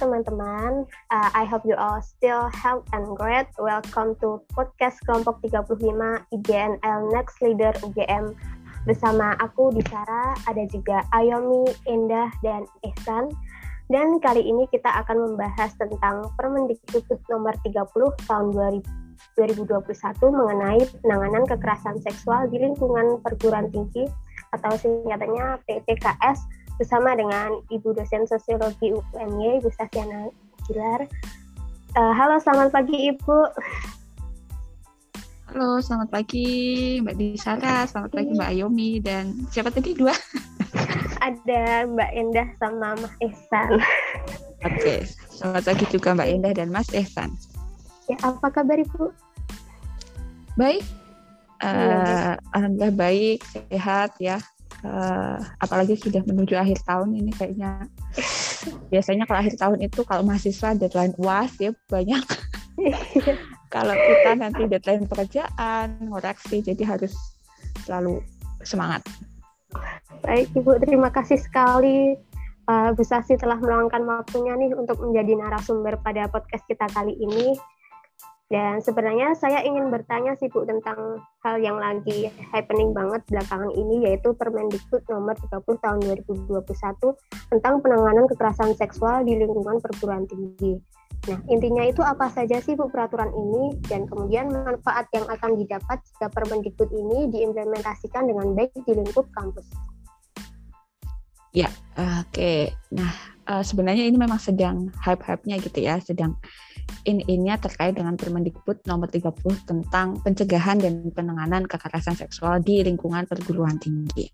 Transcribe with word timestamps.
Teman-teman, 0.00 0.88
uh, 1.12 1.30
I 1.36 1.44
hope 1.44 1.68
you 1.68 1.76
all 1.76 2.00
still 2.00 2.48
health 2.48 2.88
and 2.96 3.04
great. 3.12 3.44
Welcome 3.60 4.16
to 4.24 4.40
podcast 4.56 4.96
kelompok 5.04 5.44
35 5.44 5.76
IGNL 6.32 7.00
Next 7.12 7.36
Leader 7.44 7.76
UGM. 7.84 8.32
Bersama 8.88 9.36
aku 9.36 9.68
di 9.76 9.84
Sarah, 9.88 10.32
ada 10.48 10.64
juga 10.72 11.04
Ayomi, 11.12 11.68
Endah, 11.84 12.32
dan 12.40 12.64
Ehsan. 12.80 13.32
Dan 13.92 14.16
kali 14.24 14.40
ini 14.40 14.64
kita 14.72 14.88
akan 15.04 15.32
membahas 15.36 15.76
tentang 15.76 16.32
Permendikbud 16.40 17.04
nomor 17.28 17.52
30 17.60 17.84
tahun 18.24 18.80
2021 19.36 19.76
mengenai 20.32 20.80
penanganan 21.04 21.44
kekerasan 21.44 22.00
seksual 22.00 22.48
di 22.48 22.58
lingkungan 22.60 23.20
perguruan 23.20 23.68
tinggi 23.68 24.08
atau 24.52 24.72
singkatannya 24.76 25.60
PTKS 25.64 26.61
bersama 26.80 27.12
dengan 27.16 27.60
Ibu 27.68 27.92
dosen 27.96 28.24
Sosiologi 28.24 28.92
UNY, 28.92 29.60
Ibu 29.60 29.68
Safiana 29.76 30.32
Gilar. 30.68 31.04
Uh, 31.92 32.12
halo, 32.16 32.40
selamat 32.40 32.72
pagi 32.72 33.12
Ibu. 33.12 33.38
Halo, 35.52 35.84
selamat 35.84 36.08
pagi 36.08 36.48
Mbak 37.04 37.16
Disara, 37.20 37.84
selamat 37.84 38.10
pagi 38.16 38.30
Mbak 38.32 38.50
Ayomi, 38.56 38.90
dan 39.04 39.36
siapa 39.52 39.68
tadi 39.68 39.92
dua? 39.92 40.16
Ada 41.26 41.84
Mbak 41.92 42.10
Endah 42.16 42.48
sama 42.56 42.96
Mas 42.96 43.14
Ehsan. 43.20 43.76
Oke, 44.64 45.04
selamat 45.28 45.62
pagi 45.68 45.84
juga 45.92 46.16
Mbak 46.16 46.28
Endah 46.32 46.52
dan 46.56 46.68
Mas 46.72 46.88
Ehsan. 46.96 47.36
Ya, 48.08 48.16
apa 48.24 48.48
kabar 48.48 48.80
Ibu? 48.80 49.12
Baik, 50.56 50.84
uh, 51.60 52.40
Alhamdulillah 52.56 52.96
baik, 52.96 53.44
sehat 53.52 54.16
ya 54.16 54.40
uh, 54.86 55.38
apalagi 55.58 55.98
sudah 55.98 56.22
menuju 56.26 56.54
akhir 56.58 56.82
tahun 56.86 57.14
ini 57.18 57.30
kayaknya. 57.34 57.86
Biasanya 58.90 59.26
kalau 59.26 59.40
akhir 59.42 59.54
tahun 59.58 59.78
itu 59.82 60.00
kalau 60.06 60.22
mahasiswa 60.22 60.74
deadline 60.78 61.14
uas 61.18 61.50
ya 61.58 61.74
banyak. 61.90 62.24
Kalau 63.72 63.96
kita 63.96 64.36
nanti 64.36 64.68
deadline 64.68 65.08
pekerjaan 65.08 65.96
ngoreksi 66.04 66.60
jadi 66.60 66.84
harus 66.84 67.16
selalu 67.88 68.20
semangat. 68.60 69.00
Baik 70.20 70.52
ibu. 70.52 70.76
Terima 70.76 71.08
kasih 71.08 71.40
sekali 71.40 72.12
uh, 72.68 72.90
Bu 72.92 73.02
Sasi 73.02 73.34
telah 73.40 73.56
meluangkan 73.56 74.04
waktunya 74.04 74.54
nih 74.60 74.76
untuk 74.76 75.00
menjadi 75.00 75.40
narasumber 75.40 75.96
pada 76.04 76.28
podcast 76.28 76.68
kita 76.68 76.84
kali 76.92 77.16
ini 77.16 77.56
dan 78.52 78.84
sebenarnya 78.84 79.32
saya 79.32 79.64
ingin 79.64 79.88
bertanya 79.88 80.36
sih 80.36 80.52
Bu 80.52 80.68
tentang 80.68 81.24
hal 81.40 81.56
yang 81.64 81.80
lagi 81.80 82.28
happening 82.52 82.92
banget 82.92 83.24
belakangan 83.32 83.72
ini 83.72 84.04
yaitu 84.04 84.36
Permendikbud 84.36 85.08
nomor 85.08 85.32
30 85.40 85.64
tahun 85.80 85.98
2021 86.28 86.60
tentang 87.48 87.80
penanganan 87.80 88.28
kekerasan 88.28 88.76
seksual 88.76 89.24
di 89.24 89.40
lingkungan 89.40 89.80
perguruan 89.80 90.28
tinggi. 90.28 90.76
Nah, 91.32 91.40
intinya 91.48 91.80
itu 91.88 92.04
apa 92.04 92.28
saja 92.28 92.60
sih 92.60 92.76
Bu 92.76 92.92
peraturan 92.92 93.32
ini 93.32 93.80
dan 93.88 94.04
kemudian 94.04 94.52
manfaat 94.52 95.08
yang 95.16 95.24
akan 95.32 95.56
didapat 95.56 96.04
jika 96.12 96.28
Permendikbud 96.28 96.92
ini 96.92 97.32
diimplementasikan 97.32 98.28
dengan 98.28 98.52
baik 98.52 98.76
di 98.84 98.92
lingkup 98.92 99.32
kampus? 99.32 99.64
Ya, 101.56 101.72
oke. 101.96 102.28
Okay. 102.36 102.76
Nah, 102.92 103.12
uh, 103.48 103.64
sebenarnya 103.64 104.08
ini 104.08 104.20
memang 104.20 104.40
sedang 104.40 104.92
hype-hype-nya 105.00 105.56
gitu 105.64 105.78
ya, 105.84 105.96
sedang 106.04 106.36
in-innya 107.04 107.58
terkait 107.58 107.96
dengan 107.96 108.14
Permendikbud 108.14 108.84
nomor 108.86 109.08
30 109.10 109.68
tentang 109.68 110.18
pencegahan 110.22 110.78
dan 110.78 111.08
penanganan 111.10 111.66
kekerasan 111.66 112.16
seksual 112.16 112.62
di 112.62 112.82
lingkungan 112.82 113.26
perguruan 113.26 113.76
tinggi. 113.78 114.30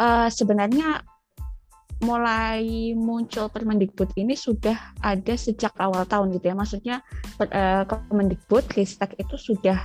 Uh, 0.00 0.28
sebenarnya 0.32 1.04
mulai 2.02 2.92
muncul 2.98 3.46
Permendikbud 3.48 4.10
ini 4.18 4.34
sudah 4.34 4.74
ada 5.00 5.34
sejak 5.38 5.72
awal 5.78 6.02
tahun 6.04 6.34
gitu 6.34 6.50
ya. 6.50 6.56
Maksudnya 6.58 6.96
uh, 7.38 7.86
Kemendikbud 7.86 8.66
Ristek 8.74 9.14
itu 9.16 9.38
sudah 9.38 9.78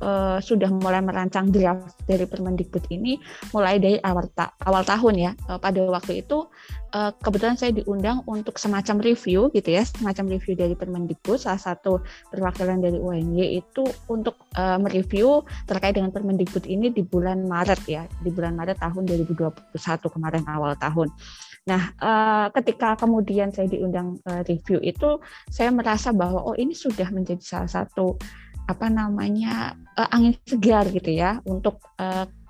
uh, 0.00 0.40
sudah 0.40 0.72
mulai 0.72 1.04
merancang 1.04 1.52
draft 1.52 2.00
dari 2.08 2.24
Permendikbud 2.24 2.88
ini 2.88 3.20
mulai 3.52 3.76
dari 3.76 4.00
awal 4.00 4.32
ta 4.32 4.56
awal 4.64 4.82
tahun 4.82 5.14
ya. 5.20 5.32
Uh, 5.46 5.60
pada 5.60 5.78
waktu 5.84 6.24
itu 6.24 6.48
uh, 6.92 7.12
kebetulan 7.20 7.56
saya 7.56 7.72
diundang 7.74 8.24
untuk 8.24 8.56
semacam 8.56 9.00
review 9.02 9.48
gitu 9.52 9.68
ya, 9.74 9.84
semacam 9.84 10.38
review 10.38 10.54
dari 10.56 10.74
Permendikbud. 10.76 11.38
Salah 11.40 11.60
satu 11.60 12.00
perwakilan 12.32 12.80
dari 12.80 12.98
UNY 12.98 13.60
itu 13.60 13.84
untuk 14.08 14.36
uh, 14.56 14.76
mereview 14.80 15.44
terkait 15.68 15.96
dengan 15.96 16.12
Permendikbud 16.12 16.64
ini 16.64 16.92
di 16.92 17.04
bulan 17.04 17.44
Maret 17.44 17.80
ya, 17.88 18.04
di 18.24 18.30
bulan 18.32 18.56
Maret 18.56 18.80
tahun 18.80 19.04
2021 19.08 19.74
kemarin 20.14 20.44
awal 20.48 20.72
tahun. 20.76 21.08
Nah, 21.68 21.82
uh, 22.00 22.46
ketika 22.56 22.96
kemudian 22.96 23.52
saya 23.52 23.68
diundang 23.68 24.16
review 24.48 24.80
itu, 24.80 25.20
saya 25.52 25.68
merasa 25.68 26.16
bahwa 26.16 26.40
oh 26.40 26.56
ini 26.56 26.72
sudah 26.72 27.12
menjadi 27.12 27.44
salah 27.44 27.70
satu 27.70 28.16
apa 28.68 28.92
namanya 28.92 29.72
angin 30.12 30.36
segar 30.44 30.84
gitu 30.92 31.08
ya 31.08 31.40
untuk 31.48 31.80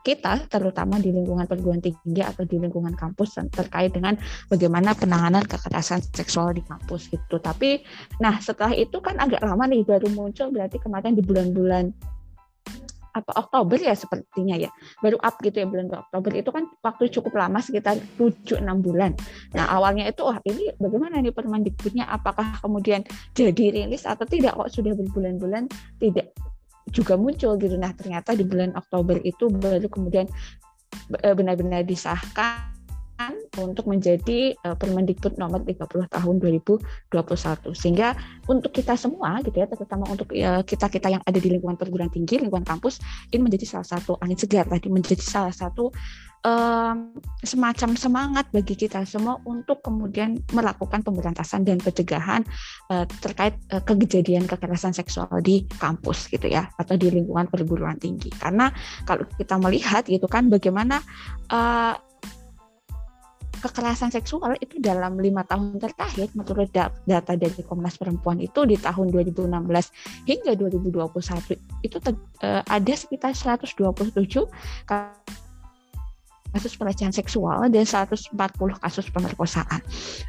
kita 0.08 0.48
terutama 0.48 0.96
di 0.96 1.12
lingkungan 1.12 1.44
perguruan 1.44 1.84
tinggi 1.84 2.24
atau 2.24 2.48
di 2.48 2.56
lingkungan 2.56 2.96
kampus 2.96 3.36
terkait 3.52 3.92
dengan 3.92 4.16
bagaimana 4.48 4.96
penanganan 4.96 5.44
kekerasan 5.44 6.00
seksual 6.00 6.56
di 6.56 6.64
kampus 6.64 7.12
gitu. 7.12 7.36
Tapi 7.36 7.84
nah 8.16 8.40
setelah 8.40 8.72
itu 8.72 8.96
kan 9.04 9.20
agak 9.20 9.44
lama 9.44 9.68
nih 9.68 9.84
baru 9.84 10.08
muncul 10.08 10.48
berarti 10.48 10.80
kemarin 10.80 11.12
di 11.12 11.20
bulan-bulan 11.20 11.92
apa 13.12 13.34
Oktober 13.36 13.76
ya 13.76 13.92
sepertinya 13.92 14.56
ya. 14.56 14.72
Baru 15.04 15.20
up 15.20 15.36
gitu 15.44 15.60
ya 15.60 15.66
bulan 15.68 15.92
Oktober. 15.92 16.30
Itu 16.32 16.56
kan 16.56 16.64
waktu 16.80 17.12
cukup 17.12 17.36
lama 17.36 17.60
sekitar 17.60 18.00
7-6 18.16 18.64
bulan. 18.80 19.12
Nah 19.52 19.68
awalnya 19.76 20.08
itu 20.08 20.24
wah 20.24 20.40
ini 20.48 20.72
bagaimana 20.80 21.20
nih 21.20 21.36
Permendikbudnya? 21.36 22.08
Apakah 22.08 22.64
kemudian 22.64 23.04
jadi 23.36 23.74
rilis 23.74 24.08
atau 24.08 24.24
tidak? 24.24 24.56
Kok 24.56 24.72
sudah 24.72 24.96
berbulan-bulan? 24.96 25.68
Tidak 26.00 26.57
juga 26.90 27.14
muncul 27.14 27.54
gitu. 27.60 27.76
Nah 27.76 27.92
ternyata 27.94 28.34
di 28.34 28.44
bulan 28.44 28.74
Oktober 28.74 29.20
itu 29.22 29.48
baru 29.48 29.86
kemudian 29.86 30.26
eh, 31.22 31.34
benar-benar 31.34 31.84
disahkan 31.84 32.78
untuk 33.58 33.90
menjadi 33.90 34.54
uh, 34.62 34.78
Permendikbud 34.78 35.34
nomor 35.42 35.66
30 35.66 36.06
tahun 36.06 36.34
2021 36.38 36.78
sehingga 37.74 38.14
untuk 38.46 38.70
kita 38.70 38.94
semua 38.94 39.42
gitu 39.42 39.58
ya 39.58 39.66
terutama 39.66 40.06
untuk 40.06 40.30
uh, 40.38 40.62
kita-kita 40.62 41.18
yang 41.18 41.22
ada 41.26 41.38
di 41.42 41.50
lingkungan 41.50 41.74
perguruan 41.74 42.06
tinggi 42.14 42.38
lingkungan 42.38 42.62
kampus 42.62 43.02
ini 43.34 43.42
menjadi 43.42 43.66
salah 43.66 43.98
satu 43.98 44.14
angin 44.22 44.38
segar 44.38 44.70
tadi 44.70 44.86
menjadi 44.86 45.18
salah 45.18 45.50
satu 45.50 45.90
um, 46.44 47.14
semacam 47.42 47.90
semangat 47.94 48.46
bagi 48.50 48.74
kita 48.74 49.02
semua 49.06 49.40
untuk 49.46 49.82
kemudian 49.82 50.38
melakukan 50.54 51.02
pemberantasan 51.02 51.64
dan 51.66 51.78
pencegahan 51.82 52.42
uh, 52.92 53.06
terkait 53.22 53.56
uh, 53.74 53.82
kejadian 53.82 54.46
kekerasan 54.46 54.94
seksual 54.94 55.28
di 55.42 55.64
kampus 55.78 56.28
gitu 56.30 56.46
ya 56.46 56.70
atau 56.78 56.94
di 56.94 57.10
lingkungan 57.10 57.48
perguruan 57.50 57.98
tinggi. 57.98 58.30
Karena 58.34 58.70
kalau 59.08 59.26
kita 59.38 59.58
melihat 59.58 60.06
gitu 60.06 60.26
kan 60.30 60.50
bagaimana 60.50 61.02
uh, 61.50 61.94
kekerasan 63.58 64.14
seksual 64.14 64.54
itu 64.62 64.78
dalam 64.78 65.18
lima 65.18 65.42
tahun 65.42 65.82
terakhir 65.82 66.30
menurut 66.38 66.70
data 67.04 67.32
dari 67.34 67.58
Komnas 67.66 67.98
Perempuan 67.98 68.38
itu 68.38 68.62
di 68.62 68.78
tahun 68.78 69.10
2016 69.10 69.50
hingga 70.30 70.52
2021 70.54 71.58
itu 71.82 71.96
uh, 71.98 72.62
ada 72.62 72.94
sekitar 72.94 73.34
127 73.34 73.82
kasus 76.52 76.74
pelecehan 76.74 77.12
seksual 77.12 77.68
dan 77.68 77.84
140 77.84 78.32
kasus 78.80 79.06
pemerkosaan. 79.12 79.80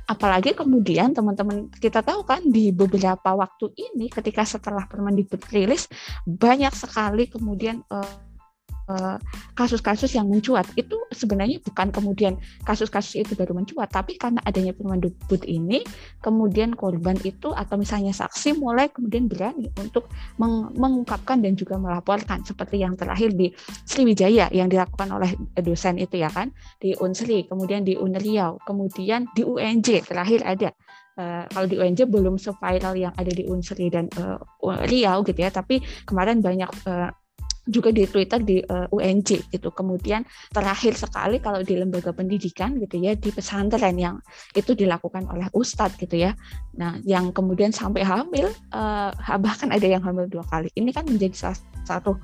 Apalagi 0.06 0.54
kemudian 0.54 1.16
teman-teman 1.16 1.72
kita 1.80 2.04
tahu 2.04 2.28
kan 2.28 2.44
di 2.44 2.76
beberapa 2.76 3.36
waktu 3.36 3.72
ini 3.76 4.12
ketika 4.12 4.44
setelah 4.44 4.86
Permendikbud 4.86 5.42
rilis 5.52 5.88
banyak 6.28 6.72
sekali 6.76 7.32
kemudian 7.32 7.82
uh, 7.90 8.29
kasus-kasus 9.54 10.14
yang 10.18 10.26
mencuat. 10.28 10.66
Itu 10.74 11.00
sebenarnya 11.14 11.60
bukan 11.62 11.90
kemudian 11.90 12.38
kasus-kasus 12.64 13.20
itu 13.20 13.34
baru 13.34 13.58
mencuat 13.58 13.92
tapi 13.92 14.16
karena 14.16 14.40
adanya 14.46 14.72
Permendikbud 14.72 15.44
ini 15.50 15.82
kemudian 16.24 16.78
korban 16.78 17.18
itu 17.26 17.52
atau 17.52 17.76
misalnya 17.76 18.14
saksi 18.14 18.56
mulai 18.56 18.94
kemudian 18.94 19.26
berani 19.26 19.68
untuk 19.76 20.08
meng 20.38 20.72
mengungkapkan 20.78 21.42
dan 21.42 21.58
juga 21.58 21.76
melaporkan 21.82 22.46
seperti 22.46 22.82
yang 22.86 22.94
terakhir 22.96 23.34
di 23.34 23.52
Sriwijaya 23.84 24.54
yang 24.54 24.70
dilakukan 24.70 25.10
oleh 25.12 25.34
dosen 25.60 25.98
itu 25.98 26.22
ya 26.22 26.30
kan 26.30 26.54
di 26.80 26.94
Unsri 26.98 27.44
kemudian 27.50 27.84
di 27.84 27.98
Unriau 27.98 28.62
kemudian 28.64 29.28
di 29.34 29.42
UNJ 29.44 30.06
terakhir 30.06 30.42
ada. 30.46 30.72
Uh, 31.20 31.44
kalau 31.52 31.68
di 31.68 31.76
UNJ 31.76 32.08
belum 32.08 32.40
seviral 32.40 32.96
yang 32.96 33.12
ada 33.20 33.28
di 33.28 33.44
Unsri 33.44 33.92
dan 33.92 34.08
uh, 34.16 34.40
Riau 34.88 35.20
gitu 35.28 35.36
ya, 35.36 35.52
tapi 35.52 35.84
kemarin 36.08 36.40
banyak 36.40 36.72
uh, 36.88 37.12
juga 37.66 37.90
di 37.92 38.06
Twitter 38.08 38.40
di 38.42 38.58
uh, 38.64 38.88
UNJ 38.92 39.52
gitu. 39.52 39.70
Kemudian 39.74 40.24
terakhir 40.54 40.96
sekali 40.96 41.42
kalau 41.44 41.62
di 41.62 41.76
lembaga 41.76 42.16
pendidikan 42.16 42.78
gitu 42.80 43.00
ya 43.00 43.16
di 43.16 43.30
pesantren 43.34 43.96
yang 43.98 44.16
itu 44.56 44.74
dilakukan 44.74 45.28
oleh 45.30 45.48
ustadz 45.52 46.00
gitu 46.00 46.16
ya. 46.16 46.36
Nah, 46.80 46.96
yang 47.04 47.36
kemudian 47.36 47.76
sampai 47.76 48.06
hamil 48.06 48.50
uh, 48.72 49.12
bahkan 49.44 49.70
ada 49.74 49.86
yang 49.86 50.04
hamil 50.06 50.30
dua 50.30 50.46
kali. 50.48 50.72
Ini 50.74 50.90
kan 50.96 51.06
menjadi 51.10 51.36
salah 51.36 51.60
satu 51.90 52.22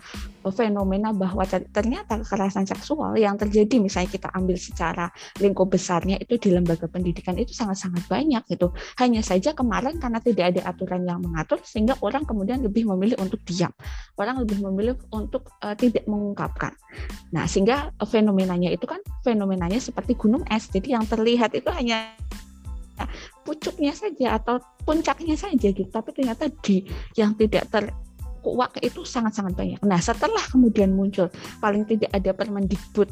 fenomena 0.53 1.09
bahwa 1.09 1.41
ternyata 1.49 2.21
kekerasan 2.21 2.69
seksual 2.69 3.17
yang 3.17 3.33
terjadi 3.33 3.81
misalnya 3.81 4.13
kita 4.13 4.29
ambil 4.29 4.61
secara 4.61 5.09
lingkup 5.41 5.73
besarnya 5.73 6.21
itu 6.21 6.37
di 6.37 6.53
lembaga 6.53 6.85
pendidikan 6.85 7.33
itu 7.41 7.49
sangat-sangat 7.57 8.05
banyak 8.05 8.45
gitu. 8.45 8.69
Hanya 9.01 9.25
saja 9.25 9.57
kemarin 9.57 9.97
karena 9.97 10.21
tidak 10.21 10.53
ada 10.53 10.61
aturan 10.69 11.01
yang 11.09 11.17
mengatur 11.25 11.57
sehingga 11.65 11.97
orang 12.05 12.29
kemudian 12.29 12.61
lebih 12.61 12.85
memilih 12.85 13.17
untuk 13.17 13.41
diam. 13.41 13.73
Orang 14.13 14.37
lebih 14.45 14.61
memilih 14.61 15.01
untuk 15.09 15.34
uh, 15.41 15.75
tidak 15.75 16.05
mengungkapkan. 16.05 16.71
Nah, 17.31 17.47
sehingga 17.49 17.91
fenomenanya 18.03 18.71
itu 18.71 18.85
kan 18.87 18.99
fenomenanya 19.23 19.79
seperti 19.79 20.15
gunung 20.15 20.43
es. 20.51 20.67
Jadi 20.71 20.95
yang 20.95 21.05
terlihat 21.07 21.55
itu 21.55 21.69
hanya 21.71 22.13
pucuknya 23.43 23.91
saja 23.93 24.39
atau 24.39 24.57
puncaknya 24.87 25.35
saja 25.35 25.67
gitu 25.69 25.85
tapi 25.91 26.15
ternyata 26.15 26.47
di 26.63 26.87
yang 27.19 27.35
tidak 27.35 27.67
ter 27.67 27.91
kuak 28.45 28.77
itu 28.85 29.01
sangat-sangat 29.01 29.57
banyak. 29.57 29.81
Nah, 29.81 29.97
setelah 29.97 30.41
kemudian 30.53 30.93
muncul 30.93 31.33
paling 31.57 31.81
tidak 31.89 32.13
ada 32.13 32.29
Permendikbud 32.29 33.09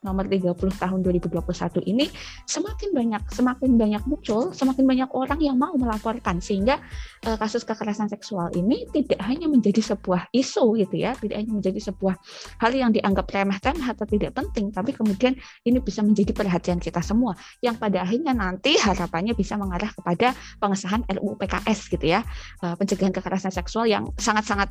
nomor 0.00 0.24
30 0.24 0.56
tahun 0.56 0.98
2021 1.04 1.84
ini 1.84 2.08
semakin 2.48 2.90
banyak 2.96 3.22
semakin 3.30 3.70
banyak 3.76 4.02
muncul 4.08 4.50
semakin 4.56 4.84
banyak 4.88 5.10
orang 5.12 5.40
yang 5.40 5.56
mau 5.60 5.72
melaporkan. 5.76 6.40
Sehingga 6.40 6.80
uh, 7.28 7.36
kasus 7.36 7.62
kekerasan 7.68 8.08
seksual 8.08 8.50
ini 8.56 8.88
tidak 8.90 9.20
hanya 9.24 9.46
menjadi 9.46 9.80
sebuah 9.80 10.32
isu 10.32 10.78
gitu 10.80 10.96
ya 11.00 11.12
tidak 11.18 11.42
hanya 11.42 11.52
menjadi 11.52 11.80
sebuah 11.90 12.14
hal 12.62 12.72
yang 12.72 12.90
dianggap 12.94 13.26
remeh-temeh 13.28 13.86
atau 13.90 14.06
tidak 14.06 14.32
penting 14.36 14.70
tapi 14.70 14.94
kemudian 14.94 15.34
ini 15.66 15.78
bisa 15.82 16.00
menjadi 16.00 16.32
perhatian 16.32 16.78
kita 16.78 17.02
semua 17.02 17.34
yang 17.60 17.76
pada 17.76 18.06
akhirnya 18.06 18.32
nanti 18.32 18.78
harapannya 18.78 19.34
bisa 19.34 19.58
mengarah 19.58 19.90
kepada 19.92 20.32
pengesahan 20.62 21.04
RUU 21.10 21.36
PKS 21.36 21.90
gitu 21.90 22.06
ya 22.06 22.20
uh, 22.64 22.74
pencegahan 22.78 23.12
kekerasan 23.12 23.52
seksual 23.52 23.86
yang 23.90 24.08
sangat-sangat 24.16 24.70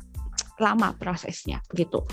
lama 0.60 0.92
prosesnya 0.94 1.64
begitu. 1.66 2.04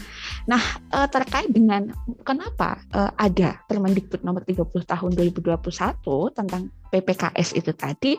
Nah, 0.48 0.62
eh, 0.96 1.08
terkait 1.12 1.52
dengan 1.52 1.92
kenapa 2.24 2.80
eh, 2.96 3.12
ada 3.20 3.60
Permendikbud 3.68 4.24
nomor 4.24 4.48
30 4.48 4.88
tahun 4.88 5.12
2021 5.14 6.32
tentang 6.32 6.72
PPKS 6.88 7.52
itu 7.60 7.72
tadi, 7.76 8.16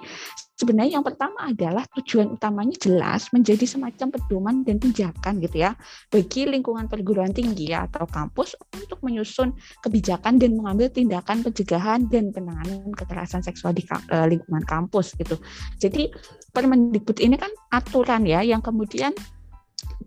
sebenarnya 0.58 1.00
yang 1.00 1.06
pertama 1.06 1.48
adalah 1.48 1.86
tujuan 1.96 2.34
utamanya 2.34 2.76
jelas 2.76 3.30
menjadi 3.32 3.64
semacam 3.64 4.12
pedoman 4.12 4.56
dan 4.66 4.76
pijakan 4.82 5.38
gitu 5.38 5.62
ya 5.62 5.72
bagi 6.10 6.44
lingkungan 6.50 6.90
perguruan 6.90 7.30
tinggi 7.30 7.70
atau 7.72 8.04
kampus 8.04 8.58
untuk 8.74 8.98
menyusun 9.00 9.54
kebijakan 9.80 10.36
dan 10.36 10.58
mengambil 10.58 10.90
tindakan 10.90 11.40
pencegahan 11.46 12.10
dan 12.10 12.34
penanganan 12.34 12.90
kekerasan 12.92 13.40
seksual 13.40 13.72
di 13.72 13.86
eh, 13.88 14.26
lingkungan 14.26 14.64
kampus 14.66 15.14
gitu. 15.16 15.38
Jadi 15.78 16.10
Permendikbud 16.52 17.22
ini 17.22 17.38
kan 17.38 17.52
aturan 17.70 18.26
ya 18.26 18.42
yang 18.42 18.58
kemudian 18.58 19.14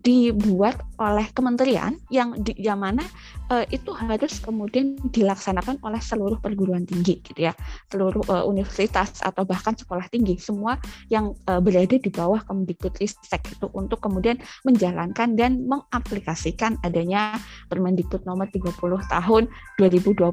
dibuat 0.01 0.81
oleh 0.97 1.29
kementerian 1.29 1.93
yang 2.09 2.33
di 2.37 2.57
yang 2.57 2.81
mana 2.81 3.05
uh, 3.51 3.65
itu 3.67 3.91
harus 3.91 4.39
kemudian 4.39 4.95
dilaksanakan 5.11 5.83
oleh 5.83 5.99
seluruh 5.99 6.39
perguruan 6.39 6.87
tinggi 6.87 7.19
gitu 7.19 7.51
ya. 7.51 7.53
Seluruh 7.91 8.23
uh, 8.31 8.47
universitas 8.47 9.19
atau 9.19 9.43
bahkan 9.43 9.75
sekolah 9.75 10.07
tinggi. 10.07 10.39
Semua 10.39 10.79
yang 11.11 11.35
uh, 11.51 11.59
berada 11.59 11.99
di 11.99 12.07
bawah 12.07 12.39
Kemendikbudristek 12.47 13.43
itu 13.51 13.67
untuk 13.75 13.99
kemudian 13.99 14.39
menjalankan 14.63 15.35
dan 15.35 15.67
mengaplikasikan 15.67 16.79
adanya 16.87 17.35
Permendikbud 17.67 18.23
nomor 18.23 18.47
30 18.47 18.71
tahun 19.11 19.43
2021 19.75 20.31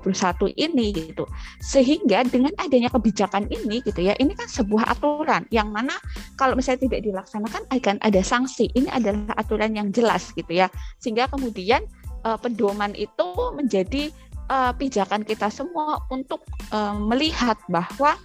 ini 0.54 0.86
gitu. 0.94 1.26
Sehingga 1.58 2.22
dengan 2.24 2.54
adanya 2.62 2.88
kebijakan 2.94 3.50
ini 3.50 3.82
gitu 3.82 3.98
ya 4.04 4.14
ini 4.22 4.36
kan 4.38 4.46
sebuah 4.46 4.94
aturan 4.94 5.48
yang 5.50 5.72
mana 5.74 5.96
kalau 6.38 6.54
misalnya 6.54 6.86
tidak 6.86 7.00
dilaksanakan 7.02 7.62
akan 7.74 7.96
ada 8.04 8.20
sanksi. 8.22 8.70
Ini 8.76 8.88
adalah 8.92 9.34
aturan 9.34 9.74
yang 9.74 9.88
jelas 9.90 10.30
gitu 10.36 10.52
ya. 10.54 10.70
Sehingga 11.00 11.26
kemudian 11.32 11.82
uh, 12.24 12.38
pedoman 12.38 12.94
itu 12.96 13.28
menjadi 13.54 14.10
uh, 14.48 14.72
pijakan 14.74 15.22
kita 15.22 15.52
semua 15.52 16.02
untuk 16.08 16.42
uh, 16.72 16.96
melihat 16.96 17.58
bahwa 17.68 18.16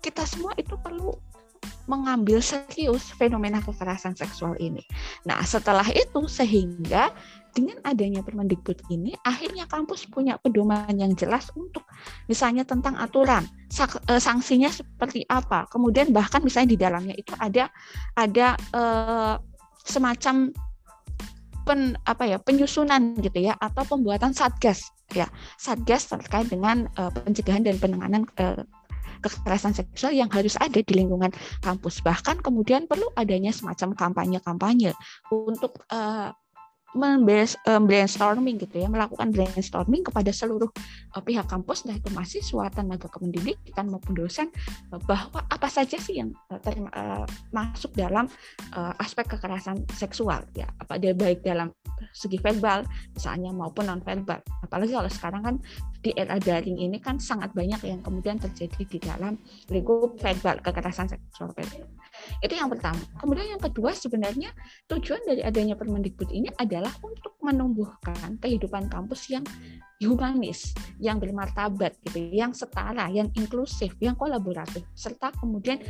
kita 0.00 0.24
semua 0.24 0.56
itu 0.56 0.74
perlu 0.80 1.12
mengambil 1.90 2.38
serius 2.38 3.10
fenomena 3.18 3.58
kekerasan 3.58 4.14
seksual 4.14 4.54
ini. 4.62 4.86
Nah, 5.26 5.42
setelah 5.42 5.84
itu 5.90 6.22
sehingga 6.30 7.10
dengan 7.50 7.82
adanya 7.82 8.22
Permendikbud 8.22 8.78
ini 8.94 9.10
akhirnya 9.26 9.66
kampus 9.66 10.06
punya 10.06 10.38
pedoman 10.38 10.94
yang 10.94 11.12
jelas 11.18 11.50
untuk 11.58 11.82
misalnya 12.30 12.62
tentang 12.62 12.94
aturan 12.94 13.42
sanksinya 14.06 14.70
seperti 14.70 15.26
apa 15.26 15.66
kemudian 15.66 16.14
bahkan 16.14 16.42
misalnya 16.46 16.70
di 16.74 16.78
dalamnya 16.78 17.14
itu 17.18 17.34
ada 17.42 17.66
ada 18.14 18.54
eh, 18.54 19.34
semacam 19.82 20.54
pen 21.70 21.94
apa 22.02 22.26
ya 22.26 22.42
penyusunan 22.42 23.14
gitu 23.22 23.46
ya 23.46 23.54
atau 23.62 23.86
pembuatan 23.86 24.34
satgas 24.34 24.90
ya. 25.14 25.30
Satgas 25.54 26.10
terkait 26.10 26.50
dengan 26.50 26.90
uh, 26.98 27.14
pencegahan 27.14 27.62
dan 27.62 27.78
penanganan 27.78 28.26
uh, 28.42 28.66
kekerasan 29.22 29.76
seksual 29.76 30.16
yang 30.16 30.26
harus 30.34 30.58
ada 30.58 30.82
di 30.82 30.92
lingkungan 30.96 31.30
kampus. 31.62 32.02
Bahkan 32.02 32.42
kemudian 32.42 32.90
perlu 32.90 33.06
adanya 33.14 33.54
semacam 33.54 33.94
kampanye-kampanye 33.94 34.96
untuk 35.30 35.86
uh, 35.94 36.34
brainstorming 37.86 38.58
gitu 38.58 38.82
ya, 38.82 38.88
melakukan 38.90 39.30
brainstorming 39.30 40.02
kepada 40.02 40.34
seluruh 40.34 40.70
uh, 41.14 41.22
pihak 41.22 41.46
kampus, 41.46 41.86
entah 41.86 41.96
itu 41.96 42.10
mahasiswa, 42.10 42.64
tenaga 42.74 43.06
kependidikan 43.06 43.86
maupun 43.86 44.18
dosen, 44.18 44.50
uh, 44.90 45.00
bahwa 45.06 45.46
apa 45.46 45.68
saja 45.70 45.96
sih 45.96 46.18
yang 46.18 46.34
uh, 46.50 46.58
terima, 46.58 46.90
uh, 46.94 47.24
masuk 47.54 47.94
dalam 47.94 48.26
uh, 48.74 48.92
aspek 48.98 49.26
kekerasan 49.30 49.86
seksual 49.94 50.42
ya, 50.58 50.66
apa 50.82 50.98
dia 50.98 51.14
baik 51.14 51.46
dalam 51.46 51.70
segi 52.10 52.40
verbal 52.40 52.82
misalnya 53.14 53.52
maupun 53.52 53.86
non 53.86 54.02
verbal. 54.02 54.40
Apalagi 54.64 54.92
kalau 54.96 55.10
sekarang 55.12 55.42
kan 55.44 55.56
di 56.00 56.16
era 56.16 56.40
daring 56.40 56.80
ini 56.80 56.96
kan 56.96 57.20
sangat 57.20 57.52
banyak 57.52 57.84
yang 57.84 58.00
kemudian 58.00 58.40
terjadi 58.40 58.82
di 58.88 58.98
dalam 58.98 59.36
lingkup 59.68 60.16
verbal 60.16 60.56
kekerasan 60.64 61.12
seksual 61.12 61.52
verbal. 61.52 61.84
Itu 62.40 62.54
yang 62.56 62.68
pertama. 62.72 63.00
Kemudian 63.20 63.56
yang 63.56 63.62
kedua 63.62 63.92
sebenarnya 63.92 64.50
tujuan 64.88 65.22
dari 65.24 65.42
adanya 65.44 65.74
Permendikbud 65.76 66.30
ini 66.32 66.48
adalah 66.56 66.92
untuk 67.04 67.36
menumbuhkan 67.40 68.40
kehidupan 68.40 68.88
kampus 68.88 69.28
yang 69.32 69.44
humanis, 70.00 70.72
yang 70.96 71.20
bermartabat 71.20 71.96
gitu, 72.08 72.20
yang 72.32 72.56
setara, 72.56 73.12
yang 73.12 73.28
inklusif, 73.36 73.92
yang 74.00 74.16
kolaboratif, 74.16 74.84
serta 74.96 75.28
kemudian 75.36 75.80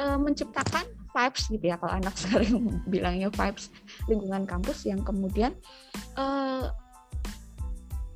e, 0.00 0.04
menciptakan 0.16 0.88
vibes 1.14 1.46
gitu 1.52 1.64
ya 1.70 1.76
kalau 1.78 1.94
anak 1.94 2.14
sekarang 2.20 2.82
bilangnya 2.88 3.28
vibes 3.30 3.70
lingkungan 4.10 4.48
kampus 4.48 4.88
yang 4.88 5.00
kemudian 5.04 5.52
e, 6.16 6.24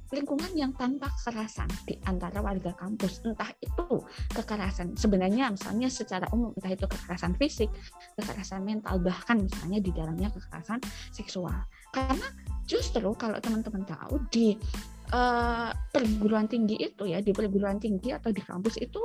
lingkungan 0.08 0.52
yang 0.56 0.72
tanpa 0.72 1.12
kekerasan 1.12 1.68
di 1.84 2.00
antara 2.08 2.40
warga 2.40 2.72
kampus. 2.76 3.20
Entah 3.24 3.52
itu 3.60 4.00
kekerasan 4.32 4.96
sebenarnya 4.96 5.52
misalnya 5.52 5.88
secara 5.92 6.24
umum 6.32 6.52
entah 6.56 6.72
itu 6.72 6.86
kekerasan 6.88 7.36
fisik 7.36 7.68
kekerasan 8.16 8.64
mental 8.64 8.96
bahkan 9.00 9.44
misalnya 9.44 9.78
di 9.80 9.90
dalamnya 9.92 10.32
kekerasan 10.32 10.80
seksual. 11.12 11.56
Karena 11.92 12.28
justru 12.64 13.08
kalau 13.16 13.36
teman-teman 13.40 13.84
tahu 13.84 14.20
di 14.32 14.56
uh, 15.12 15.70
perguruan 15.92 16.48
tinggi 16.48 16.76
itu 16.80 17.08
ya 17.08 17.20
di 17.20 17.32
perguruan 17.32 17.80
tinggi 17.80 18.12
atau 18.12 18.32
di 18.32 18.40
kampus 18.40 18.80
itu 18.80 19.00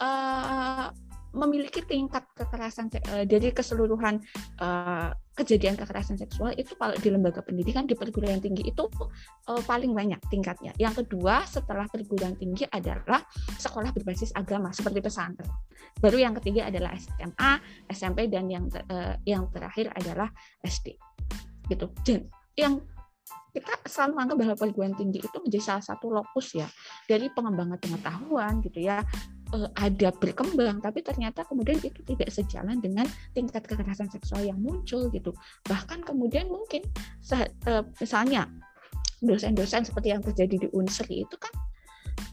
uh, 0.00 0.88
memiliki 1.36 1.84
tingkat 1.84 2.24
kekerasan 2.32 2.88
uh, 3.12 3.24
dari 3.28 3.52
keseluruhan 3.52 4.20
uh, 4.60 5.12
kejadian 5.36 5.76
kekerasan 5.76 6.16
seksual 6.16 6.56
itu 6.56 6.72
kalau 6.80 6.96
di 6.96 7.12
lembaga 7.12 7.44
pendidikan 7.44 7.84
di 7.84 7.92
perguruan 7.92 8.40
tinggi 8.40 8.64
itu 8.64 8.88
uh, 9.52 9.62
paling 9.68 9.92
banyak 9.92 10.16
tingkatnya. 10.32 10.72
Yang 10.80 11.04
kedua 11.04 11.44
setelah 11.44 11.84
perguruan 11.92 12.34
tinggi 12.40 12.64
adalah 12.72 13.20
sekolah 13.60 13.92
berbasis 13.92 14.32
agama 14.32 14.72
seperti 14.72 15.04
pesantren. 15.04 15.52
Baru 16.00 16.16
yang 16.16 16.32
ketiga 16.40 16.72
adalah 16.72 16.96
SMA, 16.96 17.52
SMP 17.92 18.32
dan 18.32 18.48
yang 18.48 18.64
uh, 18.88 19.14
yang 19.28 19.52
terakhir 19.52 19.92
adalah 19.92 20.32
SD. 20.64 20.96
Gitu. 21.68 21.86
Dan 22.00 22.20
yang 22.56 22.80
kita 23.56 23.72
selalu 23.88 24.12
menganggap 24.20 24.36
bahwa 24.36 24.54
perguruan 24.56 24.94
tinggi 24.96 25.18
itu 25.24 25.36
menjadi 25.40 25.64
salah 25.64 25.84
satu 25.84 26.12
lokus 26.12 26.52
ya 26.52 26.68
dari 27.08 27.32
pengembangan 27.32 27.80
pengetahuan 27.80 28.60
gitu 28.60 28.84
ya 28.84 29.00
uh, 29.54 29.68
ada 29.78 30.10
berkembang 30.16 30.80
tapi 30.82 31.04
ternyata 31.04 31.44
kemudian 31.46 31.78
itu 31.82 32.00
tidak 32.02 32.30
sejalan 32.32 32.80
dengan 32.82 33.06
tingkat 33.36 33.62
kekerasan 33.66 34.10
seksual 34.10 34.42
yang 34.42 34.58
muncul 34.58 35.06
gitu 35.12 35.30
bahkan 35.68 36.02
kemudian 36.02 36.48
mungkin 36.48 36.82
uh, 37.32 37.84
misalnya 38.00 38.50
dosen-dosen 39.22 39.86
seperti 39.86 40.12
yang 40.12 40.22
terjadi 40.22 40.66
di 40.66 40.68
Unsri 40.72 41.24
itu 41.24 41.36
kan 41.40 41.52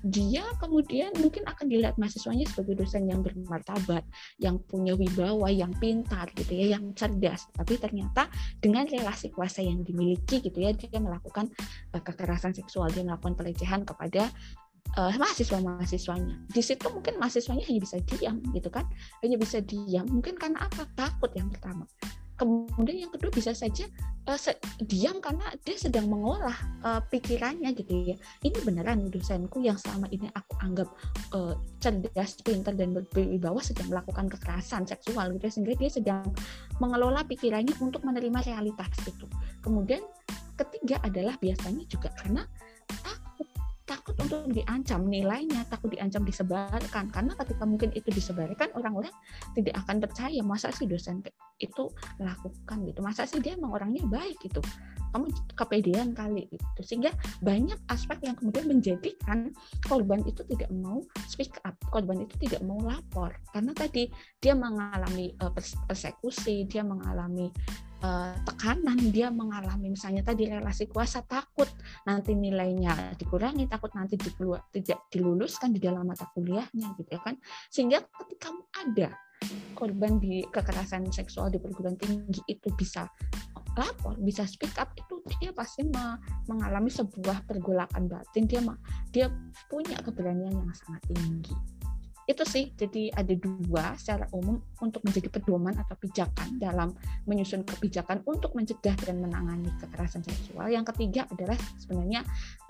dia 0.04 0.44
kemudian 0.60 1.16
mungkin 1.20 1.48
akan 1.48 1.72
dilihat 1.72 1.96
mahasiswanya 1.96 2.44
sebagai 2.52 2.84
dosen 2.84 3.08
yang 3.08 3.24
bermartabat, 3.24 4.04
yang 4.40 4.60
punya 4.68 4.96
wibawa, 5.00 5.48
yang 5.48 5.72
pintar 5.80 6.28
gitu 6.36 6.52
ya, 6.56 6.76
yang 6.76 6.92
cerdas. 6.92 7.48
Tapi 7.56 7.80
ternyata 7.80 8.28
dengan 8.60 8.84
relasi 8.88 9.32
kuasa 9.32 9.64
yang 9.64 9.84
dimiliki 9.84 10.44
gitu 10.44 10.60
ya, 10.60 10.76
dia 10.76 11.00
melakukan 11.00 11.48
uh, 11.96 12.04
kekerasan 12.04 12.52
seksual, 12.52 12.92
dia 12.92 13.04
melakukan 13.08 13.36
pelecehan 13.40 13.88
kepada 13.88 14.28
uh, 14.98 15.14
mahasiswa-mahasiswanya. 15.16 16.36
Di 16.52 16.62
situ 16.62 16.88
mungkin 16.92 17.18
mahasiswanya 17.20 17.64
hanya 17.68 17.82
bisa 17.82 17.98
diam 18.04 18.40
gitu 18.52 18.70
kan, 18.70 18.86
hanya 19.24 19.38
bisa 19.40 19.60
diam. 19.64 20.06
Mungkin 20.10 20.36
karena 20.36 20.66
apa? 20.68 20.88
Takut 20.98 21.32
yang 21.36 21.48
pertama 21.52 21.88
kemudian 22.44 23.08
yang 23.08 23.12
kedua 23.14 23.30
bisa 23.30 23.54
saja 23.54 23.86
uh, 24.26 24.38
se 24.38 24.58
diam 24.84 25.22
karena 25.22 25.54
dia 25.62 25.78
sedang 25.78 26.10
mengolah 26.10 26.56
uh, 26.82 27.02
pikirannya 27.08 27.72
gitu 27.78 28.14
ya 28.14 28.16
ini 28.42 28.58
beneran 28.66 29.08
dosenku 29.08 29.62
yang 29.62 29.78
selama 29.78 30.10
ini 30.10 30.28
aku 30.34 30.54
anggap 30.66 30.90
uh, 31.38 31.54
cerdas 31.78 32.42
pintar 32.42 32.74
dan 32.74 32.92
berwibawa 32.92 33.62
sedang 33.62 33.94
melakukan 33.94 34.28
kekerasan 34.34 34.84
seksual 34.90 35.30
gitu 35.38 35.46
ya 35.46 35.52
sehingga 35.54 35.74
dia 35.78 35.92
sedang 35.94 36.26
mengelola 36.82 37.22
pikirannya 37.24 37.74
untuk 37.80 38.02
menerima 38.02 38.44
realitas 38.50 38.92
itu 39.06 39.30
kemudian 39.62 40.02
ketiga 40.58 41.02
adalah 41.06 41.38
biasanya 41.38 41.86
juga 41.86 42.10
karena 42.18 42.46
takut 43.84 44.16
untuk 44.20 44.48
diancam 44.52 45.08
nilainya 45.08 45.68
takut 45.68 45.92
diancam 45.92 46.24
disebarkan. 46.24 47.12
Karena 47.12 47.34
ketika 47.36 47.64
mungkin 47.68 47.90
itu 47.96 48.10
disebarkan 48.10 48.72
orang-orang 48.76 49.12
tidak 49.56 49.76
akan 49.86 50.00
percaya 50.00 50.40
masa 50.44 50.72
sih 50.72 50.88
dosen 50.88 51.24
itu 51.60 51.92
melakukan 52.20 52.78
gitu? 52.88 53.00
Masa 53.04 53.28
sih 53.28 53.40
dia 53.44 53.60
emang 53.60 53.76
orangnya 53.76 54.04
baik 54.08 54.40
gitu? 54.44 54.64
Kamu 55.14 55.30
kepedean 55.54 56.18
kali 56.18 56.50
gitu. 56.50 56.82
Sehingga 56.82 57.14
banyak 57.46 57.78
aspek 57.94 58.18
yang 58.26 58.34
kemudian 58.34 58.66
menjadikan 58.66 59.54
korban 59.86 60.26
itu 60.26 60.42
tidak 60.50 60.74
mau 60.74 61.04
speak 61.30 61.54
up 61.68 61.78
korban 61.94 62.26
itu 62.26 62.34
tidak 62.50 62.66
mau 62.66 62.82
lapor. 62.82 63.36
Karena 63.54 63.72
tadi 63.78 64.10
dia 64.42 64.58
mengalami 64.58 65.36
uh, 65.44 65.54
persekusi 65.86 66.66
dia 66.66 66.82
mengalami 66.82 67.54
uh, 68.04 68.36
tekanan 68.44 69.00
dia 69.10 69.32
mengalami 69.32 69.96
misalnya 69.96 70.22
tadi 70.22 70.52
relasi 70.52 70.86
kuasa 70.92 71.24
takut 71.24 71.68
nanti 72.04 72.36
nilainya 72.36 73.16
dikurangi 73.16 73.66
takut 73.72 73.90
nanti 73.96 74.20
dikeluar, 74.20 74.68
tidak 74.76 75.08
diluluskan 75.10 75.72
di 75.72 75.80
dalam 75.80 76.06
mata 76.06 76.28
kuliahnya 76.36 76.94
gitu 77.00 77.10
ya 77.10 77.22
kan. 77.24 77.40
Sehingga 77.72 78.04
ketika 78.04 78.52
ada 78.84 79.10
korban 79.76 80.22
di 80.24 80.44
kekerasan 80.48 81.12
seksual 81.12 81.52
di 81.52 81.60
perguruan 81.60 82.00
tinggi 82.00 82.40
itu 82.48 82.72
bisa 82.80 83.08
lapor 83.74 84.16
bisa 84.22 84.46
speak 84.46 84.72
up 84.78 84.94
itu 84.94 85.20
dia 85.42 85.50
pasti 85.50 85.82
mengalami 86.46 86.94
sebuah 86.94 87.44
pergolakan 87.50 88.06
batin 88.06 88.46
dia 88.46 88.62
dia 89.10 89.28
punya 89.68 89.98
keberanian 90.00 90.54
yang 90.54 90.76
sangat 90.78 91.02
tinggi 91.10 91.58
itu 92.24 92.44
sih 92.48 92.72
jadi 92.76 93.12
ada 93.12 93.34
dua 93.36 93.96
secara 94.00 94.28
umum 94.32 94.60
untuk 94.80 95.04
menjadi 95.04 95.28
pedoman 95.28 95.76
atau 95.76 95.96
pijakan 96.00 96.56
dalam 96.56 96.96
menyusun 97.28 97.68
kebijakan 97.68 98.24
untuk 98.24 98.56
mencegah 98.56 98.96
dan 99.04 99.20
menangani 99.20 99.68
kekerasan 99.84 100.24
seksual. 100.24 100.72
Yang 100.72 100.96
ketiga 100.96 101.28
adalah 101.28 101.58
sebenarnya 101.80 102.22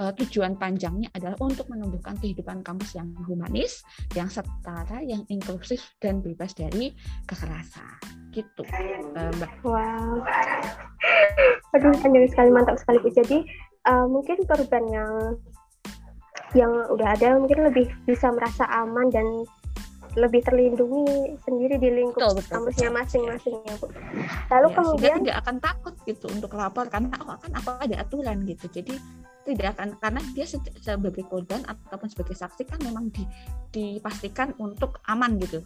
uh, 0.01 0.11
tujuan 0.17 0.57
panjangnya 0.57 1.13
adalah 1.13 1.37
untuk 1.41 1.69
menumbuhkan 1.69 2.17
kehidupan 2.17 2.65
kampus 2.65 2.97
yang 2.97 3.13
humanis 3.29 3.85
yang 4.17 4.29
setara 4.29 5.01
yang 5.05 5.21
inklusif 5.29 5.93
dan 6.01 6.21
bebas 6.21 6.57
dari 6.57 6.93
kekerasan. 7.29 8.01
Gitu 8.33 8.63
uh, 9.13 9.45
wow. 9.61 10.21
Aduh 11.77 11.93
panjang 12.01 12.29
sekali 12.29 12.49
mantap 12.49 12.77
sekali 12.81 12.97
jadi 13.13 13.37
uh, 13.89 14.05
mungkin 14.09 14.37
korban 14.47 14.83
yang 14.89 15.13
yang 16.53 16.71
udah 16.93 17.17
ada 17.17 17.37
mungkin 17.37 17.65
lebih 17.65 17.89
bisa 18.05 18.29
merasa 18.29 18.65
aman 18.69 19.09
dan 19.09 19.25
lebih 20.13 20.45
terlindungi 20.45 21.41
sendiri 21.41 21.81
di 21.81 21.89
lingkup 21.89 22.21
betul, 22.21 22.37
betul, 22.37 22.51
kampusnya 22.53 22.89
masing-masing 22.93 23.57
ya 23.65 23.73
Bu. 23.81 23.87
Lalu 24.53 24.67
ya, 24.69 24.75
kemudian 24.77 25.15
tidak 25.25 25.37
akan 25.41 25.55
takut 25.57 25.95
gitu 26.05 26.25
untuk 26.29 26.51
lapor 26.53 26.85
karena 26.85 27.09
oh, 27.25 27.37
kan 27.41 27.51
apa 27.57 27.81
ada 27.81 27.95
aturan 28.05 28.45
gitu. 28.45 28.69
Jadi 28.69 28.93
tidak 29.43 29.75
akan 29.75 29.97
karena 29.99 30.21
dia 30.37 30.45
sebagai 30.47 31.25
korban 31.27 31.65
ataupun 31.65 32.07
sebagai 32.07 32.37
saksi 32.37 32.63
kan 32.69 32.79
memang 32.85 33.09
di, 33.09 33.25
dipastikan 33.73 34.53
untuk 34.61 35.01
aman 35.09 35.41
gitu. 35.41 35.65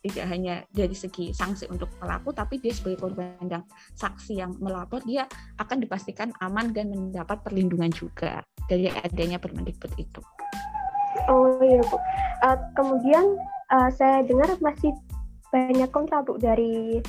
Tidak 0.00 0.26
hanya 0.26 0.64
dari 0.72 0.96
segi 0.96 1.36
sanksi 1.36 1.68
untuk 1.68 1.92
pelaku 2.00 2.32
tapi 2.32 2.56
dia 2.56 2.72
sebagai 2.72 3.04
korban 3.04 3.36
dan 3.44 3.68
saksi 3.92 4.40
yang 4.40 4.56
melapor 4.56 5.04
dia 5.04 5.28
akan 5.60 5.76
dipastikan 5.76 6.32
aman 6.40 6.72
dan 6.72 6.88
mendapat 6.88 7.44
perlindungan 7.44 7.92
juga 7.92 8.40
dari 8.64 8.88
adanya 8.88 9.36
Permendikbud 9.36 9.92
itu. 10.00 10.24
Oh 11.28 11.60
iya 11.60 11.82
Bu. 11.84 11.96
Uh, 12.40 12.58
kemudian 12.78 13.24
uh, 13.68 13.90
saya 13.92 14.24
dengar 14.24 14.56
masih 14.64 14.94
banyak 15.52 15.90
kontra 15.92 16.24
Bu 16.24 16.38
dari 16.40 17.02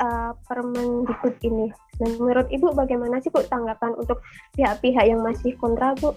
uh, 0.00 0.32
Permendikbud 0.48 1.36
ini. 1.44 1.68
Dan 2.00 2.16
menurut 2.16 2.48
Ibu 2.48 2.72
bagaimana 2.72 3.20
sih 3.20 3.28
Bu 3.28 3.44
tanggapan 3.44 3.92
untuk 4.00 4.24
pihak-pihak 4.56 5.04
yang 5.04 5.20
masih 5.20 5.52
kontra 5.60 5.92
Bu? 5.98 6.16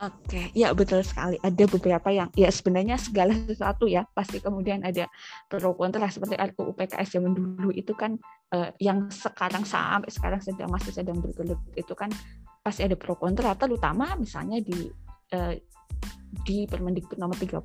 Oke, 0.00 0.48
ya 0.56 0.72
betul 0.72 1.04
sekali. 1.04 1.36
Ada 1.44 1.68
beberapa 1.68 2.08
yang 2.08 2.32
ya 2.32 2.48
sebenarnya 2.48 2.96
segala 2.96 3.36
sesuatu 3.36 3.84
ya 3.84 4.08
pasti 4.16 4.40
kemudian 4.40 4.80
ada 4.80 5.04
pro 5.44 5.76
kontra 5.76 6.08
seperti 6.08 6.40
RUU 6.40 6.72
PKS 6.72 7.20
zaman 7.20 7.36
dulu 7.36 7.68
itu 7.68 7.92
kan 7.92 8.16
uh, 8.56 8.72
yang 8.80 9.12
sekarang 9.12 9.68
sampai 9.68 10.08
sekarang 10.08 10.40
sedang 10.40 10.72
masih 10.72 10.96
sedang 10.96 11.20
bergelut 11.20 11.60
itu 11.76 11.92
kan 11.92 12.08
pasti 12.64 12.88
ada 12.88 12.96
pro 12.96 13.12
kontra 13.12 13.52
terutama 13.60 14.16
misalnya 14.16 14.64
di 14.64 14.88
uh, 15.36 15.52
di 16.48 16.64
Permendikbud 16.64 17.20
nomor 17.20 17.36
30 17.36 17.60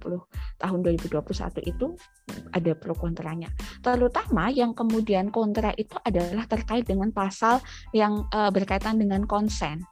tahun 0.59 0.79
2021 0.83 1.71
itu 1.71 1.87
ada 2.51 2.71
pro 2.75 2.99
kontranya. 2.99 3.47
Terutama 3.79 4.51
yang 4.51 4.75
kemudian 4.75 5.31
kontra 5.31 5.71
itu 5.79 5.95
adalah 6.03 6.43
terkait 6.51 6.83
dengan 6.83 7.15
pasal 7.15 7.63
yang 7.95 8.27
uh, 8.35 8.51
berkaitan 8.51 8.99
dengan 8.99 9.23
konsen 9.23 9.87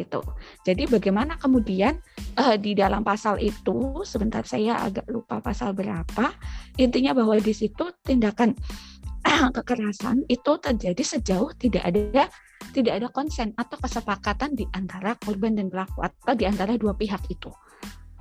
gitu. 0.00 0.24
Jadi 0.64 0.88
bagaimana 0.88 1.36
kemudian 1.36 2.00
uh, 2.40 2.56
di 2.56 2.72
dalam 2.72 3.04
pasal 3.04 3.36
itu 3.36 4.00
sebentar 4.08 4.40
saya 4.48 4.80
agak 4.80 5.04
lupa 5.12 5.44
pasal 5.44 5.76
berapa. 5.76 6.32
Intinya 6.80 7.12
bahwa 7.12 7.36
di 7.36 7.52
situ 7.52 7.92
tindakan 8.00 8.56
kekerasan 9.56 10.24
itu 10.32 10.52
terjadi 10.56 11.02
sejauh 11.04 11.52
tidak 11.60 11.84
ada 11.84 12.32
tidak 12.72 13.02
ada 13.02 13.08
konsen 13.12 13.52
atau 13.56 13.76
kesepakatan 13.76 14.56
di 14.56 14.64
antara 14.72 15.16
korban 15.20 15.58
dan 15.58 15.68
pelaku 15.68 16.00
atau 16.00 16.32
di 16.32 16.48
antara 16.48 16.76
dua 16.80 16.96
pihak 16.96 17.20
itu 17.28 17.50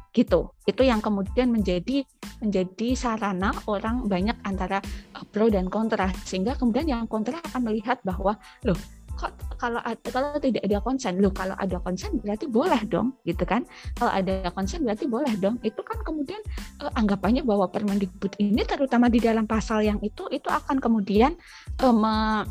gitu 0.10 0.50
itu 0.66 0.82
yang 0.82 1.00
kemudian 1.06 1.54
menjadi 1.54 2.02
menjadi 2.42 2.98
sarana 2.98 3.54
orang 3.70 4.10
banyak 4.10 4.36
antara 4.42 4.82
eh, 5.14 5.26
pro 5.30 5.54
dan 5.54 5.70
kontra 5.70 6.10
sehingga 6.26 6.58
kemudian 6.58 6.90
yang 6.90 7.06
kontra 7.06 7.38
akan 7.46 7.62
melihat 7.70 8.02
bahwa 8.02 8.36
loh 8.66 8.78
kok 9.20 9.36
kalau 9.60 9.84
kalau 10.08 10.40
tidak 10.40 10.64
ada 10.64 10.80
konsen 10.80 11.20
loh 11.20 11.36
kalau 11.36 11.52
ada 11.60 11.76
konsen 11.84 12.16
berarti 12.24 12.48
boleh 12.48 12.80
dong 12.88 13.12
gitu 13.28 13.44
kan? 13.44 13.68
Kalau 14.00 14.12
ada 14.16 14.48
konsen 14.56 14.88
berarti 14.88 15.06
boleh 15.12 15.36
dong. 15.36 15.60
Itu 15.60 15.84
kan 15.84 16.00
kemudian 16.08 16.40
eh, 16.80 16.92
anggapannya 16.96 17.44
bahwa 17.44 17.68
Permendikbud 17.68 18.40
ini 18.40 18.64
terutama 18.64 19.12
di 19.12 19.20
dalam 19.20 19.44
pasal 19.44 19.84
yang 19.84 20.00
itu 20.00 20.32
itu 20.32 20.48
akan 20.48 20.80
kemudian 20.80 21.36
eh, 21.84 22.44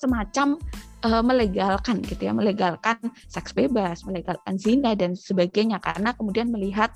semacam 0.00 0.56
uh, 1.04 1.22
melegalkan 1.22 2.00
gitu 2.02 2.30
ya, 2.30 2.32
melegalkan 2.34 2.98
seks 3.28 3.52
bebas, 3.52 4.06
melegalkan 4.06 4.56
zina 4.58 4.94
dan 4.94 5.14
sebagainya 5.18 5.78
karena 5.82 6.14
kemudian 6.14 6.48
melihat 6.50 6.94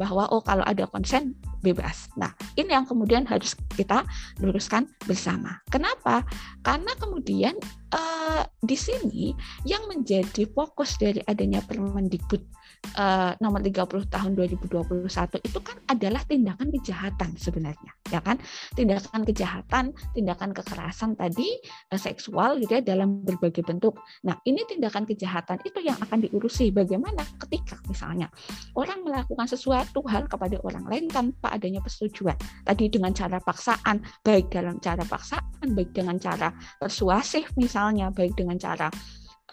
bahwa 0.00 0.28
oh 0.32 0.40
kalau 0.40 0.64
ada 0.64 0.88
konsen 0.88 1.36
bebas. 1.60 2.08
Nah, 2.16 2.32
ini 2.56 2.72
yang 2.72 2.86
kemudian 2.86 3.26
harus 3.28 3.58
kita 3.74 4.06
luruskan 4.40 4.88
bersama. 5.04 5.58
Kenapa? 5.68 6.22
Karena 6.62 6.92
kemudian 6.96 7.56
uh, 7.92 8.42
di 8.62 8.76
sini 8.78 9.34
yang 9.66 9.84
menjadi 9.90 10.46
fokus 10.52 10.96
dari 10.96 11.20
adanya 11.26 11.60
Permendikbud 11.64 12.55
uh, 12.96 13.32
nomor 13.42 13.60
30 13.60 14.06
tahun 14.06 14.30
2021 14.38 15.06
itu 15.42 15.58
kan 15.60 15.76
adalah 15.90 16.22
tindakan 16.24 16.68
kejahatan 16.70 17.30
sebenarnya, 17.34 17.92
ya 18.08 18.20
kan? 18.22 18.38
Tindakan 18.74 19.22
kejahatan, 19.26 19.84
tindakan 20.14 20.50
kekerasan 20.54 21.18
tadi 21.18 21.58
uh, 21.92 22.00
seksual 22.00 22.60
gitu 22.62 22.78
ya 22.78 22.82
dalam 22.82 23.24
berbagai 23.26 23.66
bentuk. 23.66 23.98
Nah, 24.24 24.38
ini 24.46 24.62
tindakan 24.68 25.04
kejahatan 25.04 25.60
itu 25.66 25.78
yang 25.82 25.98
akan 25.98 26.24
diurusi 26.28 26.70
bagaimana 26.70 27.26
ketika 27.46 27.80
misalnya 27.90 28.30
orang 28.78 29.02
melakukan 29.02 29.46
sesuatu 29.50 30.04
hal 30.06 30.30
kepada 30.30 30.60
orang 30.62 30.84
lain 30.86 31.04
tanpa 31.10 31.54
adanya 31.54 31.82
persetujuan. 31.82 32.36
Tadi 32.62 32.84
dengan 32.92 33.12
cara 33.12 33.38
paksaan, 33.42 34.02
baik 34.22 34.52
dalam 34.52 34.78
cara 34.78 35.02
paksaan, 35.02 35.66
baik 35.74 35.90
dengan 35.92 36.16
cara 36.20 36.52
persuasif 36.78 37.50
misalnya, 37.58 38.10
baik 38.12 38.36
dengan 38.36 38.58
cara 38.58 38.88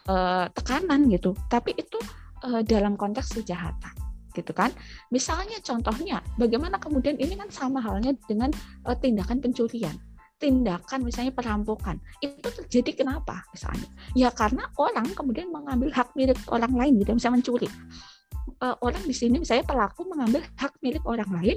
uh, 0.10 0.46
tekanan 0.51 1.08
gitu. 1.12 1.36
Tapi 1.48 1.75
itu 1.77 2.00
uh, 2.45 2.62
dalam 2.63 3.00
konteks 3.00 3.39
kejahatan 3.41 3.95
gitu 4.33 4.50
kan. 4.51 4.73
Misalnya 5.13 5.62
contohnya 5.62 6.19
bagaimana 6.41 6.81
kemudian 6.81 7.15
ini 7.21 7.38
kan 7.38 7.50
sama 7.53 7.79
halnya 7.79 8.17
dengan 8.25 8.50
uh, 8.85 8.97
tindakan 8.97 9.39
pencurian 9.39 9.93
tindakan 10.43 11.07
misalnya 11.07 11.31
perampokan 11.31 12.03
itu 12.19 12.43
terjadi 12.43 13.07
kenapa 13.07 13.47
misalnya? 13.55 13.88
Ya 14.12 14.27
karena 14.27 14.67
orang 14.75 15.07
kemudian 15.15 15.47
mengambil 15.47 15.88
hak 15.95 16.12
milik 16.19 16.35
orang 16.51 16.75
lain 16.75 17.00
gitu 17.00 17.15
misalnya 17.15 17.39
mencuri. 17.39 17.71
Uh, 18.59 18.75
orang 18.83 19.00
di 19.07 19.15
sini 19.15 19.39
misalnya 19.39 19.63
pelaku 19.63 20.03
mengambil 20.03 20.43
hak 20.59 20.75
milik 20.83 21.00
orang 21.07 21.31
lain 21.31 21.55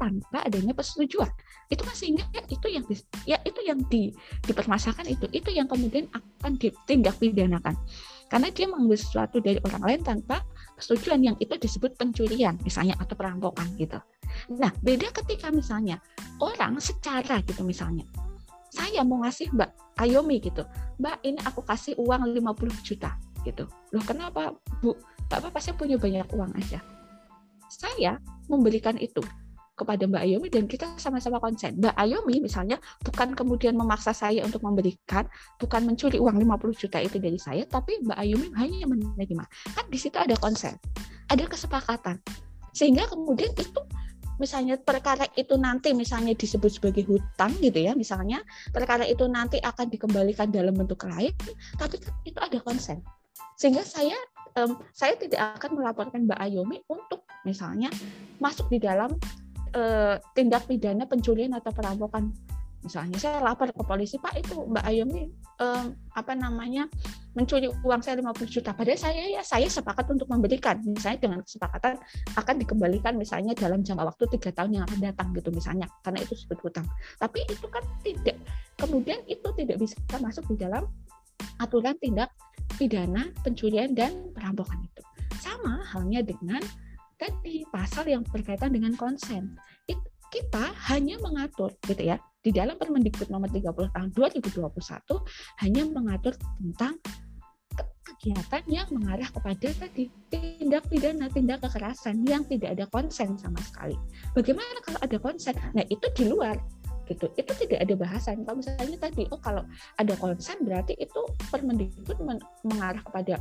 tanpa 0.00 0.40
adanya 0.40 0.72
persetujuan. 0.72 1.28
Itu 1.68 1.84
masih 1.84 2.16
ingat 2.16 2.48
itu 2.48 2.66
yang 2.72 2.84
ya 3.28 3.36
itu 3.44 3.60
yang 3.60 3.84
di 3.92 4.08
dipermasalahkan 4.48 5.04
itu 5.04 5.28
itu 5.28 5.52
yang 5.52 5.68
kemudian 5.68 6.08
akan 6.16 6.56
ditindak 6.56 7.12
pidanakan 7.20 7.76
karena 8.28 8.48
dia 8.52 8.68
mengambil 8.68 9.00
sesuatu 9.00 9.40
dari 9.40 9.58
orang 9.64 9.82
lain 9.84 10.00
tanpa 10.04 10.44
persetujuan 10.76 11.20
yang 11.24 11.36
itu 11.40 11.56
disebut 11.56 11.96
pencurian 11.96 12.54
misalnya 12.62 12.94
atau 13.00 13.16
perampokan 13.16 13.66
gitu. 13.80 13.98
Nah 14.54 14.70
beda 14.84 15.10
ketika 15.10 15.48
misalnya 15.48 15.98
orang 16.38 16.78
secara 16.78 17.40
gitu 17.42 17.64
misalnya 17.64 18.04
saya 18.68 19.00
mau 19.00 19.24
ngasih 19.24 19.48
Mbak 19.56 19.70
Ayomi 20.04 20.44
gitu 20.44 20.62
Mbak 21.00 21.16
ini 21.24 21.40
aku 21.42 21.64
kasih 21.64 21.96
uang 21.96 22.36
50 22.36 22.86
juta 22.86 23.16
gitu. 23.42 23.64
Loh 23.94 24.04
kenapa 24.04 24.54
Bu? 24.84 24.92
Bapak 25.28 25.60
saya 25.60 25.76
punya 25.76 26.00
banyak 26.00 26.28
uang 26.32 26.56
aja. 26.56 26.80
Saya 27.68 28.16
memberikan 28.48 28.96
itu 28.96 29.20
kepada 29.78 30.10
Mbak 30.10 30.22
Ayomi 30.26 30.48
dan 30.50 30.66
kita 30.66 30.90
sama-sama 30.98 31.38
konsen. 31.38 31.78
Mbak 31.78 31.94
Ayomi 31.94 32.42
misalnya 32.42 32.82
bukan 33.06 33.38
kemudian 33.38 33.78
memaksa 33.78 34.10
saya 34.10 34.42
untuk 34.42 34.66
memberikan, 34.66 35.30
bukan 35.62 35.86
mencuri 35.86 36.18
uang 36.18 36.34
50 36.42 36.74
juta 36.74 36.98
itu 36.98 37.22
dari 37.22 37.38
saya, 37.38 37.62
tapi 37.70 38.02
Mbak 38.02 38.18
Ayomi 38.18 38.48
hanya 38.58 38.90
menerima. 38.90 39.44
Kan 39.78 39.86
di 39.86 39.98
situ 39.98 40.18
ada 40.18 40.34
konsen, 40.42 40.74
ada 41.30 41.44
kesepakatan. 41.46 42.18
Sehingga 42.74 43.06
kemudian 43.06 43.54
itu 43.54 43.80
misalnya 44.42 44.78
perkara 44.78 45.26
itu 45.34 45.54
nanti 45.58 45.94
misalnya 45.94 46.34
disebut 46.34 46.78
sebagai 46.78 47.02
hutang 47.10 47.50
gitu 47.58 47.82
ya 47.82 47.98
misalnya 47.98 48.38
perkara 48.70 49.02
itu 49.02 49.26
nanti 49.26 49.58
akan 49.58 49.90
dikembalikan 49.90 50.54
dalam 50.54 50.78
bentuk 50.78 51.10
lain 51.10 51.34
tapi 51.74 51.98
kan 51.98 52.14
itu 52.22 52.38
ada 52.38 52.58
konsen 52.62 53.02
sehingga 53.58 53.82
saya 53.82 54.14
saya 54.94 55.14
tidak 55.14 55.60
akan 55.60 55.78
melaporkan 55.78 56.26
Mbak 56.26 56.40
Ayomi 56.40 56.82
untuk 56.90 57.22
misalnya 57.46 57.92
masuk 58.42 58.66
di 58.72 58.82
dalam 58.82 59.14
uh, 59.74 60.16
tindak 60.32 60.68
pidana 60.68 61.04
pencurian 61.04 61.52
atau 61.56 61.72
perampokan. 61.72 62.32
Misalnya 62.78 63.18
saya 63.18 63.42
lapor 63.42 63.74
ke 63.74 63.82
polisi 63.82 64.22
pak 64.22 64.38
itu 64.38 64.54
mbak 64.54 64.86
Ayumi 64.86 65.26
um, 65.58 65.98
apa 66.14 66.38
namanya 66.38 66.86
mencuri 67.34 67.66
uang 67.70 68.00
saya 68.02 68.22
50 68.22 68.54
juta. 68.54 68.70
Padahal 68.70 68.98
saya 68.98 69.22
ya 69.26 69.42
saya 69.42 69.66
sepakat 69.66 70.06
untuk 70.14 70.30
memberikan. 70.30 70.78
Misalnya 70.86 71.18
dengan 71.18 71.40
kesepakatan 71.42 71.98
akan 72.38 72.54
dikembalikan 72.62 73.18
misalnya 73.18 73.54
dalam 73.58 73.82
jangka 73.82 74.06
waktu 74.06 74.24
tiga 74.38 74.50
tahun 74.54 74.78
yang 74.78 74.84
akan 74.86 74.98
datang 75.02 75.28
gitu 75.34 75.50
misalnya 75.50 75.90
karena 76.06 76.22
itu 76.22 76.38
disebut 76.38 76.58
hutang. 76.62 76.86
Tapi 77.18 77.38
itu 77.50 77.66
kan 77.66 77.82
tidak 78.06 78.36
kemudian 78.78 79.20
itu 79.26 79.48
tidak 79.58 79.76
bisa 79.82 79.98
masuk 80.22 80.46
di 80.54 80.56
dalam 80.62 80.86
aturan 81.58 81.98
tindak 81.98 82.30
pidana 82.78 83.26
pencurian 83.42 83.90
dan 83.90 84.30
perampokan 84.30 84.78
itu. 84.86 85.02
Sama 85.38 85.82
halnya 85.82 86.22
dengan 86.22 86.62
tadi 87.18 87.66
pasal 87.68 88.06
yang 88.08 88.22
berkaitan 88.24 88.70
dengan 88.70 88.94
konsen 88.94 89.58
kita 90.28 90.64
hanya 90.92 91.16
mengatur 91.24 91.72
gitu 91.88 92.04
ya 92.04 92.20
di 92.44 92.52
dalam 92.52 92.76
Permendikbud 92.76 93.32
nomor 93.32 93.48
30 93.50 93.92
tahun 93.92 94.08
2021 94.14 94.70
hanya 95.64 95.82
mengatur 95.88 96.36
tentang 96.36 96.94
kegiatan 98.04 98.64
yang 98.66 98.88
mengarah 98.90 99.28
kepada 99.28 99.68
tadi 99.68 100.08
tindak 100.32 100.84
pidana 100.88 101.28
tindak 101.30 101.62
kekerasan 101.64 102.24
yang 102.26 102.42
tidak 102.48 102.74
ada 102.74 102.84
konsen 102.90 103.36
sama 103.36 103.60
sekali. 103.62 103.94
Bagaimana 104.32 104.80
kalau 104.82 104.98
ada 104.98 105.16
konsen? 105.20 105.54
Nah 105.76 105.84
itu 105.86 106.06
di 106.16 106.24
luar 106.26 106.56
gitu. 107.06 107.30
Itu 107.36 107.52
tidak 107.54 107.84
ada 107.84 107.94
bahasan. 107.94 108.42
Kalau 108.42 108.58
misalnya 108.58 108.98
tadi 108.98 109.28
oh 109.30 109.40
kalau 109.40 109.62
ada 110.00 110.14
konsen 110.18 110.58
berarti 110.64 110.98
itu 110.98 111.20
Permendikbud 111.52 112.18
mengarah 112.66 113.02
kepada 113.04 113.38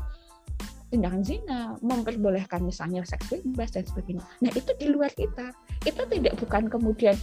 tindakan 0.87 1.21
zina, 1.23 1.75
memperbolehkan 1.83 2.63
misalnya 2.63 3.03
seks 3.03 3.27
bebas 3.27 3.75
dan 3.75 3.83
sebagainya. 3.83 4.23
Nah 4.39 4.51
itu 4.55 4.71
di 4.79 4.87
luar 4.87 5.11
kita, 5.11 5.51
itu 5.83 6.01
tidak 6.07 6.33
bukan 6.39 6.71
kemudian 6.71 7.15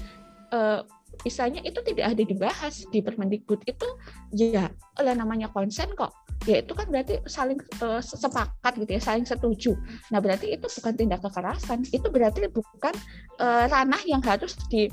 uh, 0.52 0.84
misalnya 1.22 1.62
itu 1.62 1.78
tidak 1.86 2.12
ada 2.12 2.22
dibahas 2.26 2.84
di 2.90 2.98
Permendikbud 3.00 3.62
itu 3.64 3.88
ya 4.34 4.68
oleh 5.00 5.14
namanya 5.14 5.48
konsen 5.48 5.88
kok. 5.94 6.12
Ya 6.44 6.60
itu 6.60 6.76
kan 6.76 6.90
berarti 6.92 7.24
saling 7.24 7.56
uh, 7.80 8.02
sepakat 8.02 8.76
gitu 8.76 8.90
ya 8.98 9.00
saling 9.00 9.24
setuju. 9.24 9.72
Nah 10.12 10.20
berarti 10.20 10.52
itu 10.52 10.66
bukan 10.68 10.92
tindak 10.98 11.24
kekerasan. 11.24 11.86
Itu 11.88 12.12
berarti 12.12 12.44
bukan 12.50 12.94
uh, 13.40 13.64
ranah 13.70 14.02
yang 14.04 14.20
harus 14.20 14.58
di 14.68 14.90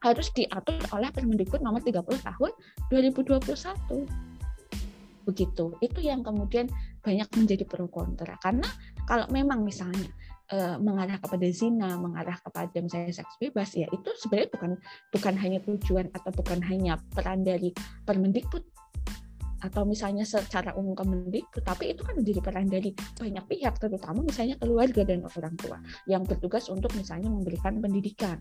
harus 0.00 0.32
diatur 0.32 0.80
oleh 0.96 1.12
Permendikbud 1.12 1.60
nomor 1.60 1.84
30 1.84 2.24
tahun 2.24 2.50
2021 2.88 4.30
begitu. 5.28 5.76
Itu 5.84 6.00
yang 6.00 6.24
kemudian 6.24 6.72
banyak 7.00 7.28
menjadi 7.36 7.64
pro 7.64 7.88
kontra. 7.88 8.36
Karena 8.40 8.66
kalau 9.08 9.26
memang 9.32 9.64
misalnya 9.64 10.08
e, 10.48 10.76
mengarah 10.78 11.16
kepada 11.18 11.48
zina, 11.50 11.96
mengarah 11.96 12.36
kepada 12.40 12.76
misalnya 12.80 13.12
seks 13.12 13.40
bebas 13.40 13.72
ya 13.74 13.88
itu 13.90 14.08
sebenarnya 14.20 14.50
bukan 14.52 14.70
bukan 15.12 15.34
hanya 15.40 15.58
tujuan 15.64 16.06
atau 16.12 16.30
bukan 16.32 16.60
hanya 16.64 17.00
peran 17.12 17.42
dari 17.42 17.72
Permendikbud 18.04 18.64
atau 19.60 19.84
misalnya 19.84 20.24
secara 20.24 20.72
umum 20.72 20.96
Kemendikbud, 20.96 21.60
tapi 21.60 21.92
itu 21.92 22.00
kan 22.00 22.16
menjadi 22.16 22.40
peran 22.40 22.64
dari 22.64 22.96
banyak 22.96 23.44
pihak, 23.44 23.76
terutama 23.76 24.24
misalnya 24.24 24.56
keluarga 24.56 25.04
dan 25.04 25.20
orang 25.20 25.54
tua 25.60 25.76
yang 26.08 26.24
bertugas 26.24 26.72
untuk 26.72 26.88
misalnya 26.96 27.28
memberikan 27.28 27.76
pendidikan 27.76 28.40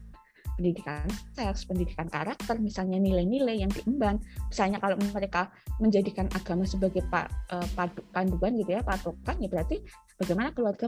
pendidikan 0.58 1.08
seks, 1.34 1.64
pendidikan 1.70 2.08
karakter, 2.12 2.60
misalnya 2.60 3.00
nilai-nilai 3.00 3.64
yang 3.64 3.72
diemban. 3.72 4.20
Misalnya 4.52 4.78
kalau 4.84 5.00
mereka 5.00 5.50
menjadikan 5.80 6.28
agama 6.36 6.68
sebagai 6.68 7.04
uh, 7.12 7.68
panduan 8.12 8.60
gitu 8.60 8.76
ya, 8.76 8.82
patokan 8.84 9.40
ya 9.40 9.48
berarti 9.48 9.80
bagaimana 10.20 10.52
keluarga 10.52 10.86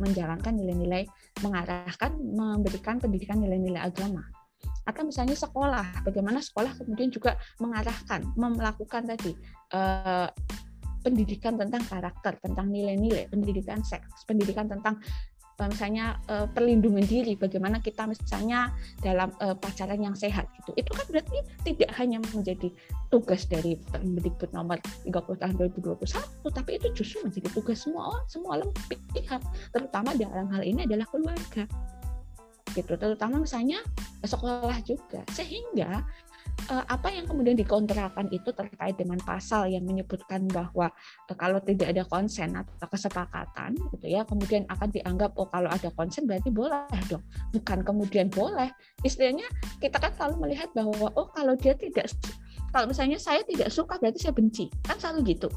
menjalankan 0.00 0.52
nilai-nilai 0.56 1.04
mengarahkan 1.44 2.16
memberikan 2.16 2.96
pendidikan 2.96 3.36
nilai-nilai 3.40 3.84
agama. 3.84 4.24
Atau 4.82 5.06
misalnya 5.06 5.38
sekolah, 5.38 6.02
bagaimana 6.02 6.42
sekolah 6.42 6.74
kemudian 6.74 7.10
juga 7.12 7.38
mengarahkan, 7.62 8.34
melakukan 8.34 9.06
tadi 9.06 9.30
uh, 9.74 10.26
pendidikan 11.02 11.58
tentang 11.58 11.82
karakter, 11.86 12.38
tentang 12.38 12.70
nilai-nilai, 12.70 13.26
pendidikan 13.26 13.82
seks, 13.82 14.22
pendidikan 14.24 14.70
tentang 14.70 15.02
misalnya 15.68 16.18
uh, 16.30 16.46
perlindungan 16.50 17.04
diri 17.04 17.34
bagaimana 17.38 17.78
kita 17.82 18.06
misalnya 18.06 18.72
dalam 19.02 19.30
uh, 19.42 19.54
pacaran 19.58 20.00
yang 20.00 20.16
sehat 20.16 20.48
gitu. 20.58 20.72
Itu 20.78 20.90
kan 20.94 21.06
berarti 21.10 21.38
tidak 21.66 21.90
hanya 21.98 22.18
menjadi 22.32 22.70
tugas 23.12 23.44
dari 23.44 23.76
Permendikbud 23.92 24.56
nomor 24.56 24.80
30 25.04 25.42
tahun 25.42 25.54
2021 25.60 26.00
tapi 26.48 26.70
itu 26.80 26.88
justru 26.96 27.28
menjadi 27.28 27.48
tugas 27.52 27.84
semua 27.84 28.24
semua 28.24 28.56
pihak 28.88 29.42
terutama 29.68 30.16
dalam 30.16 30.48
hal 30.48 30.64
ini 30.64 30.88
adalah 30.88 31.04
keluarga 31.12 31.68
gitu. 32.72 32.96
Terutama 32.96 33.36
misalnya 33.40 33.84
sekolah 34.24 34.80
juga. 34.84 35.20
Sehingga 35.30 36.02
uh, 36.70 36.84
apa 36.86 37.08
yang 37.10 37.26
kemudian 37.26 37.58
dikontrakan 37.58 38.30
itu 38.30 38.52
terkait 38.54 38.94
dengan 38.94 39.18
pasal 39.22 39.66
yang 39.66 39.82
menyebutkan 39.82 40.46
bahwa 40.50 40.92
uh, 41.28 41.36
kalau 41.36 41.58
tidak 41.64 41.90
ada 41.90 42.04
konsen 42.06 42.54
atau 42.54 42.86
kesepakatan 42.86 43.74
gitu 43.96 44.06
ya 44.06 44.22
kemudian 44.22 44.68
akan 44.70 44.88
dianggap 44.92 45.34
oh 45.40 45.48
kalau 45.50 45.72
ada 45.72 45.88
konsen 45.94 46.28
berarti 46.28 46.52
boleh 46.52 46.86
dong. 47.10 47.24
Bukan 47.56 47.82
kemudian 47.82 48.28
boleh. 48.30 48.70
Istilahnya 49.02 49.46
kita 49.82 49.98
kan 49.98 50.12
selalu 50.14 50.48
melihat 50.48 50.70
bahwa 50.76 51.10
oh 51.18 51.28
kalau 51.32 51.58
dia 51.58 51.74
tidak 51.74 52.10
kalau 52.72 52.88
misalnya 52.88 53.20
saya 53.20 53.44
tidak 53.44 53.68
suka 53.68 54.00
berarti 54.00 54.18
saya 54.22 54.34
benci. 54.34 54.72
Kan 54.86 54.96
selalu 54.96 55.36
gitu. 55.36 55.48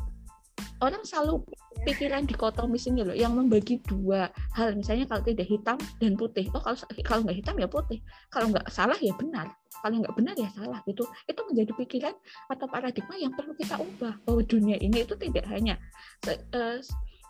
Orang 0.83 1.07
selalu 1.07 1.39
pikiran 1.87 2.27
dikotomis 2.27 2.91
ini 2.91 3.07
loh 3.07 3.15
yang 3.15 3.31
membagi 3.31 3.79
dua. 3.87 4.27
Hal 4.51 4.75
misalnya 4.75 5.07
kalau 5.07 5.23
tidak 5.23 5.47
hitam 5.47 5.79
dan 6.03 6.19
putih. 6.19 6.51
Oh 6.51 6.59
kalau 6.59 6.75
kalau 7.07 7.21
nggak 7.23 7.37
hitam 7.39 7.55
ya 7.55 7.67
putih. 7.71 8.03
Kalau 8.27 8.51
nggak 8.51 8.67
salah 8.67 8.99
ya 8.99 9.15
benar 9.15 9.47
kalau 9.81 10.01
nggak 10.01 10.15
benar 10.15 10.35
ya 10.37 10.49
salah 10.53 10.79
gitu. 10.85 11.03
Itu 11.27 11.41
menjadi 11.47 11.71
pikiran 11.75 12.15
atau 12.51 12.65
paradigma 12.69 13.15
yang 13.17 13.33
perlu 13.33 13.55
kita 13.57 13.79
ubah 13.79 14.13
bahwa 14.23 14.41
dunia 14.45 14.77
ini 14.79 15.03
itu 15.03 15.15
tidak 15.17 15.45
hanya 15.51 15.79
uh, 16.29 16.79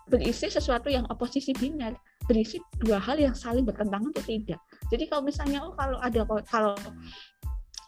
berisi 0.06 0.46
sesuatu 0.46 0.86
yang 0.86 1.02
oposisi 1.10 1.50
binar 1.58 1.98
berisi 2.26 2.58
dua 2.82 2.98
hal 2.98 3.18
yang 3.18 3.34
saling 3.34 3.62
bertentangan 3.62 4.10
atau 4.14 4.24
tidak. 4.26 4.60
Jadi 4.90 5.04
kalau 5.06 5.22
misalnya 5.22 5.62
oh 5.62 5.74
kalau 5.74 5.98
ada 6.02 6.26
kalau 6.50 6.74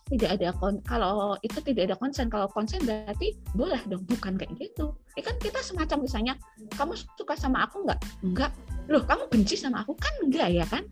tidak 0.08 0.40
ada 0.40 0.48
kon 0.56 0.80
kalau 0.88 1.36
itu 1.44 1.58
tidak 1.60 1.92
ada 1.92 1.96
konsen 2.00 2.32
kalau 2.32 2.48
konsen 2.48 2.80
berarti 2.86 3.36
boleh 3.52 3.78
dong 3.90 4.06
bukan 4.08 4.38
kayak 4.38 4.54
gitu. 4.56 4.94
Ini 5.18 5.22
kan 5.26 5.36
kita 5.42 5.60
semacam 5.60 5.98
misalnya 6.06 6.34
kamu 6.78 6.96
suka 6.96 7.34
sama 7.36 7.66
aku 7.66 7.84
nggak? 7.84 8.00
Nggak. 8.24 8.50
Loh 8.88 9.04
kamu 9.04 9.28
benci 9.28 9.54
sama 9.58 9.84
aku? 9.84 9.92
Kan 9.98 10.14
enggak 10.24 10.48
ya 10.54 10.64
kan 10.64 10.86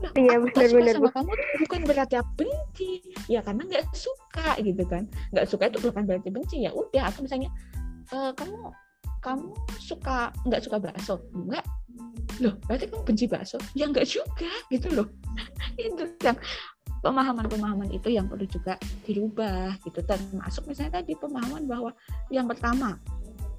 Loh, 0.00 0.12
iya, 0.16 0.40
aku 0.40 0.46
bener, 0.48 0.68
suka 0.68 0.78
bener, 0.80 0.94
sama 0.96 1.10
kamu 1.12 1.32
bukan 1.60 1.80
berarti 1.84 2.14
aku 2.16 2.30
benci. 2.40 2.90
Ya 3.28 3.40
karena 3.44 3.62
nggak 3.68 3.84
suka 3.92 4.48
gitu 4.64 4.82
kan. 4.88 5.04
Nggak 5.32 5.46
suka 5.48 5.64
itu 5.68 5.78
bukan 5.84 6.02
berarti 6.08 6.28
benci. 6.32 6.56
Ya 6.64 6.72
udah 6.72 7.12
aku 7.12 7.28
misalnya 7.28 7.52
e, 8.08 8.18
kamu 8.32 8.72
kamu 9.20 9.52
suka 9.76 10.32
nggak 10.48 10.62
suka 10.64 10.76
bakso? 10.80 11.20
Enggak 11.36 11.64
loh 12.40 12.56
berarti 12.64 12.88
kamu 12.88 13.02
benci 13.04 13.24
bakso? 13.28 13.60
Ya 13.76 13.84
enggak 13.84 14.08
juga 14.08 14.52
gitu 14.72 14.88
loh. 14.96 15.08
Itu 15.76 16.08
yang 16.24 16.40
pemahaman-pemahaman 17.00 17.96
itu 17.96 18.12
yang 18.12 18.28
perlu 18.28 18.44
juga 18.44 18.76
dirubah 19.08 19.76
gitu. 19.84 20.04
Termasuk 20.04 20.68
misalnya 20.68 21.00
tadi 21.00 21.16
pemahaman 21.16 21.64
bahwa 21.64 21.96
yang 22.28 22.44
pertama 22.44 23.00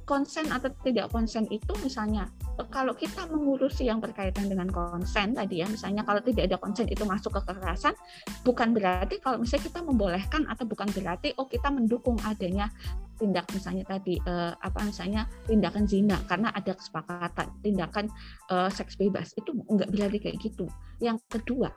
konsen 0.06 0.50
atau 0.50 0.70
tidak 0.84 1.10
konsen 1.14 1.46
itu 1.50 1.72
misalnya 1.82 2.28
kalau 2.70 2.94
kita 2.94 3.26
mengurusi 3.30 3.90
yang 3.90 3.98
berkaitan 3.98 4.46
dengan 4.52 4.70
konsen 4.70 5.34
tadi 5.34 5.64
ya 5.64 5.68
misalnya 5.70 6.06
kalau 6.06 6.22
tidak 6.22 6.52
ada 6.52 6.58
konsen 6.62 6.86
itu 6.90 7.02
masuk 7.08 7.34
ke 7.40 7.42
kekerasan 7.50 7.96
bukan 8.46 8.76
berarti 8.76 9.18
kalau 9.24 9.42
misalnya 9.42 9.66
kita 9.72 9.80
membolehkan 9.82 10.46
atau 10.46 10.66
bukan 10.68 10.90
berarti 10.94 11.34
oh 11.38 11.48
kita 11.50 11.74
mendukung 11.74 12.20
adanya 12.28 12.70
tindak 13.18 13.46
misalnya 13.54 13.86
tadi 13.86 14.18
eh, 14.18 14.54
apa 14.58 14.80
misalnya 14.82 15.30
tindakan 15.46 15.86
zina 15.86 16.18
karena 16.26 16.50
ada 16.54 16.74
kesepakatan 16.74 17.48
tindakan 17.62 18.06
eh, 18.50 18.70
seks 18.70 18.98
bebas 18.98 19.34
itu 19.38 19.54
enggak 19.70 19.90
berarti 19.94 20.18
kayak 20.18 20.38
gitu 20.42 20.66
yang 21.02 21.18
kedua 21.30 21.70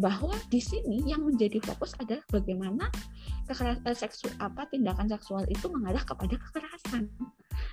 bahwa 0.00 0.32
di 0.48 0.60
sini 0.60 1.04
yang 1.04 1.22
menjadi 1.22 1.60
fokus 1.60 1.92
adalah 2.00 2.24
bagaimana 2.32 2.88
kekerasan 3.44 3.84
eh, 3.84 3.96
seksual 3.96 4.34
apa 4.40 4.64
tindakan 4.72 5.06
seksual 5.06 5.44
itu 5.52 5.68
mengarah 5.68 6.00
kepada 6.02 6.34
kekerasan. 6.38 7.12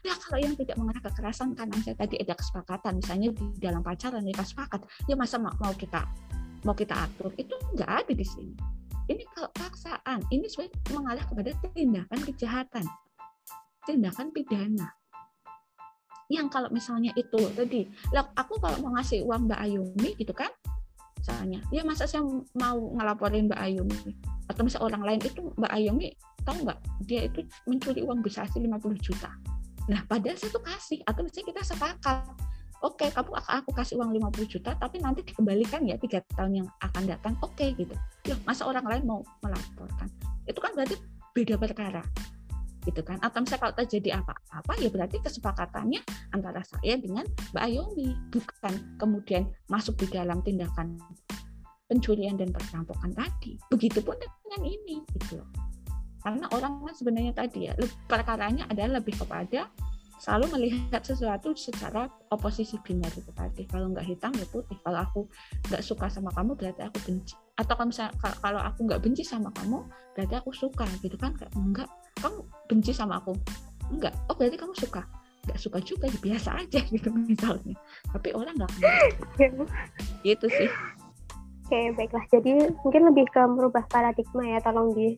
Nah 0.06 0.16
kalau 0.20 0.40
yang 0.40 0.54
tidak 0.56 0.76
mengarah 0.80 1.04
kekerasan 1.04 1.56
karena 1.56 1.76
saya 1.84 1.96
tadi 1.96 2.16
ada 2.20 2.34
kesepakatan 2.36 3.00
misalnya 3.00 3.30
di 3.36 3.60
dalam 3.60 3.82
pacaran 3.84 4.22
mereka 4.24 4.46
sepakat 4.46 4.82
ya 5.08 5.16
masa 5.20 5.40
mau 5.40 5.74
kita 5.76 6.08
mau 6.64 6.76
kita 6.76 6.96
atur? 7.08 7.32
Itu 7.40 7.56
nggak 7.76 7.90
ada 7.90 8.12
di 8.12 8.26
sini. 8.26 8.56
Ini 9.10 9.26
kalau 9.34 9.50
paksaan 9.58 10.22
ini 10.30 10.46
sebenarnya 10.46 10.78
mengarah 10.94 11.26
kepada 11.26 11.50
tindakan 11.74 12.20
kejahatan, 12.30 12.86
tindakan 13.90 14.28
pidana. 14.30 14.88
Yang 16.30 16.48
kalau 16.54 16.70
misalnya 16.70 17.10
itu 17.18 17.42
tadi, 17.58 17.90
aku 18.14 18.62
kalau 18.62 18.78
mau 18.86 18.94
ngasih 18.94 19.26
uang 19.26 19.50
Mbak 19.50 19.60
Ayumi 19.66 20.14
gitu 20.14 20.30
kan, 20.30 20.54
misalnya 21.18 21.58
ya 21.74 21.82
masa 21.82 22.06
saya 22.06 22.22
mau 22.54 22.78
ngelaporin 23.02 23.50
Mbak 23.50 23.62
Ayumi? 23.66 24.14
Atau 24.46 24.62
misalnya 24.62 24.94
orang 24.94 25.04
lain 25.10 25.20
itu 25.26 25.42
Mbak 25.58 25.72
Ayumi 25.74 26.14
tahu 26.46 26.66
nggak 26.70 26.80
dia 27.06 27.22
itu 27.26 27.40
mencuri 27.66 28.02
uang 28.06 28.22
sih 28.26 28.62
50 28.62 29.06
juta 29.06 29.30
nah 29.90 30.06
padahal 30.06 30.38
saya 30.38 30.54
tuh 30.54 30.62
kasih 30.62 31.02
atau 31.02 31.26
misalnya 31.26 31.48
kita 31.50 31.62
sepakat 31.66 32.22
oke 32.86 32.96
okay, 32.96 33.10
kamu 33.12 33.36
aku 33.36 33.72
kasih 33.76 34.00
uang 34.00 34.16
50 34.16 34.54
juta 34.54 34.72
tapi 34.78 35.04
nanti 35.04 35.26
dikembalikan 35.26 35.84
ya 35.84 36.00
tiga 36.00 36.24
tahun 36.36 36.64
yang 36.64 36.68
akan 36.80 37.04
datang 37.10 37.34
oke 37.44 37.56
okay, 37.56 37.76
gitu. 37.76 37.92
Ya 38.24 38.36
masa 38.48 38.68
orang 38.68 38.86
lain 38.88 39.04
mau 39.04 39.20
melaporkan? 39.44 40.08
Itu 40.48 40.60
kan 40.64 40.78
berarti 40.78 40.96
beda 41.36 41.60
perkara 41.60 42.04
gitu 42.88 43.02
kan? 43.04 43.20
Atau 43.20 43.44
misalnya 43.44 43.62
kalau 43.68 43.76
terjadi 43.84 44.10
apa-apa 44.24 44.74
ya 44.80 44.88
berarti 44.88 45.20
kesepakatannya 45.20 46.02
antara 46.32 46.64
saya 46.64 46.96
dengan 46.96 47.28
Mbak 47.52 47.64
Ayomi 47.68 48.10
bukan 48.32 48.74
kemudian 48.96 49.44
masuk 49.68 50.00
di 50.00 50.08
dalam 50.16 50.40
tindakan 50.46 50.96
pencurian 51.92 52.40
dan 52.40 52.56
perampokan 52.56 53.12
tadi. 53.12 53.60
Begitupun 53.68 54.16
dengan 54.22 54.62
ini 54.64 55.04
gitu 55.18 55.44
loh 55.44 55.69
karena 56.30 56.46
orang 56.54 56.86
kan 56.86 56.94
sebenarnya 56.94 57.34
tadi 57.34 57.66
ya 57.66 57.74
perkaranya 58.06 58.70
adalah 58.70 59.02
lebih 59.02 59.18
kepada 59.18 59.66
selalu 60.22 60.46
melihat 60.54 61.02
sesuatu 61.02 61.58
secara 61.58 62.06
oposisi 62.30 62.78
biner 62.86 63.10
itu 63.10 63.34
tadi. 63.34 63.66
Kalau 63.66 63.90
nggak 63.90 64.06
hitam 64.06 64.30
ya 64.38 64.46
putih. 64.46 64.78
Kalau 64.86 65.02
aku 65.02 65.26
nggak 65.74 65.82
suka 65.82 66.06
sama 66.06 66.30
kamu 66.38 66.54
berarti 66.54 66.86
aku 66.86 67.02
benci. 67.02 67.34
Atau 67.58 67.74
kalau 67.74 67.90
misalnya 67.90 68.14
kalau 68.22 68.62
aku 68.62 68.80
nggak 68.86 69.02
benci 69.02 69.26
sama 69.26 69.50
kamu 69.58 69.90
berarti 70.14 70.36
aku 70.38 70.54
suka 70.54 70.86
gitu 71.02 71.18
kan? 71.18 71.34
Kayak 71.34 71.50
enggak 71.58 71.90
kamu 72.22 72.46
benci 72.70 72.92
sama 72.94 73.18
aku. 73.18 73.34
Enggak. 73.90 74.14
Oh 74.30 74.38
berarti 74.38 74.60
kamu 74.62 74.78
suka. 74.78 75.02
Nggak 75.50 75.58
suka 75.66 75.82
juga 75.82 76.06
ya 76.06 76.20
biasa 76.22 76.50
aja 76.62 76.80
gitu 76.94 77.10
misalnya. 77.10 77.74
Tapi 78.14 78.30
orang 78.38 78.54
nggak 78.54 78.72
gitu 80.22 80.46
sih. 80.46 80.70
Oke 81.66 81.96
baiklah. 81.98 82.28
Jadi 82.30 82.70
mungkin 82.86 83.02
lebih 83.08 83.26
ke 83.34 83.42
merubah 83.50 83.88
paradigma 83.90 84.46
ya 84.46 84.62
tolong 84.62 84.94
di 84.94 85.18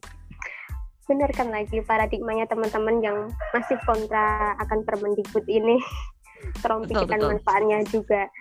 benarkan 1.12 1.52
lagi 1.52 1.84
paradigmanya 1.84 2.48
teman-teman 2.48 3.04
yang 3.04 3.18
masih 3.52 3.76
kontra 3.84 4.56
akan 4.64 4.88
Permendikbud 4.88 5.44
ini. 5.52 5.76
Tolong 6.64 6.88
pikirkan 6.88 7.36
manfaatnya 7.36 7.84
juga. 7.92 8.32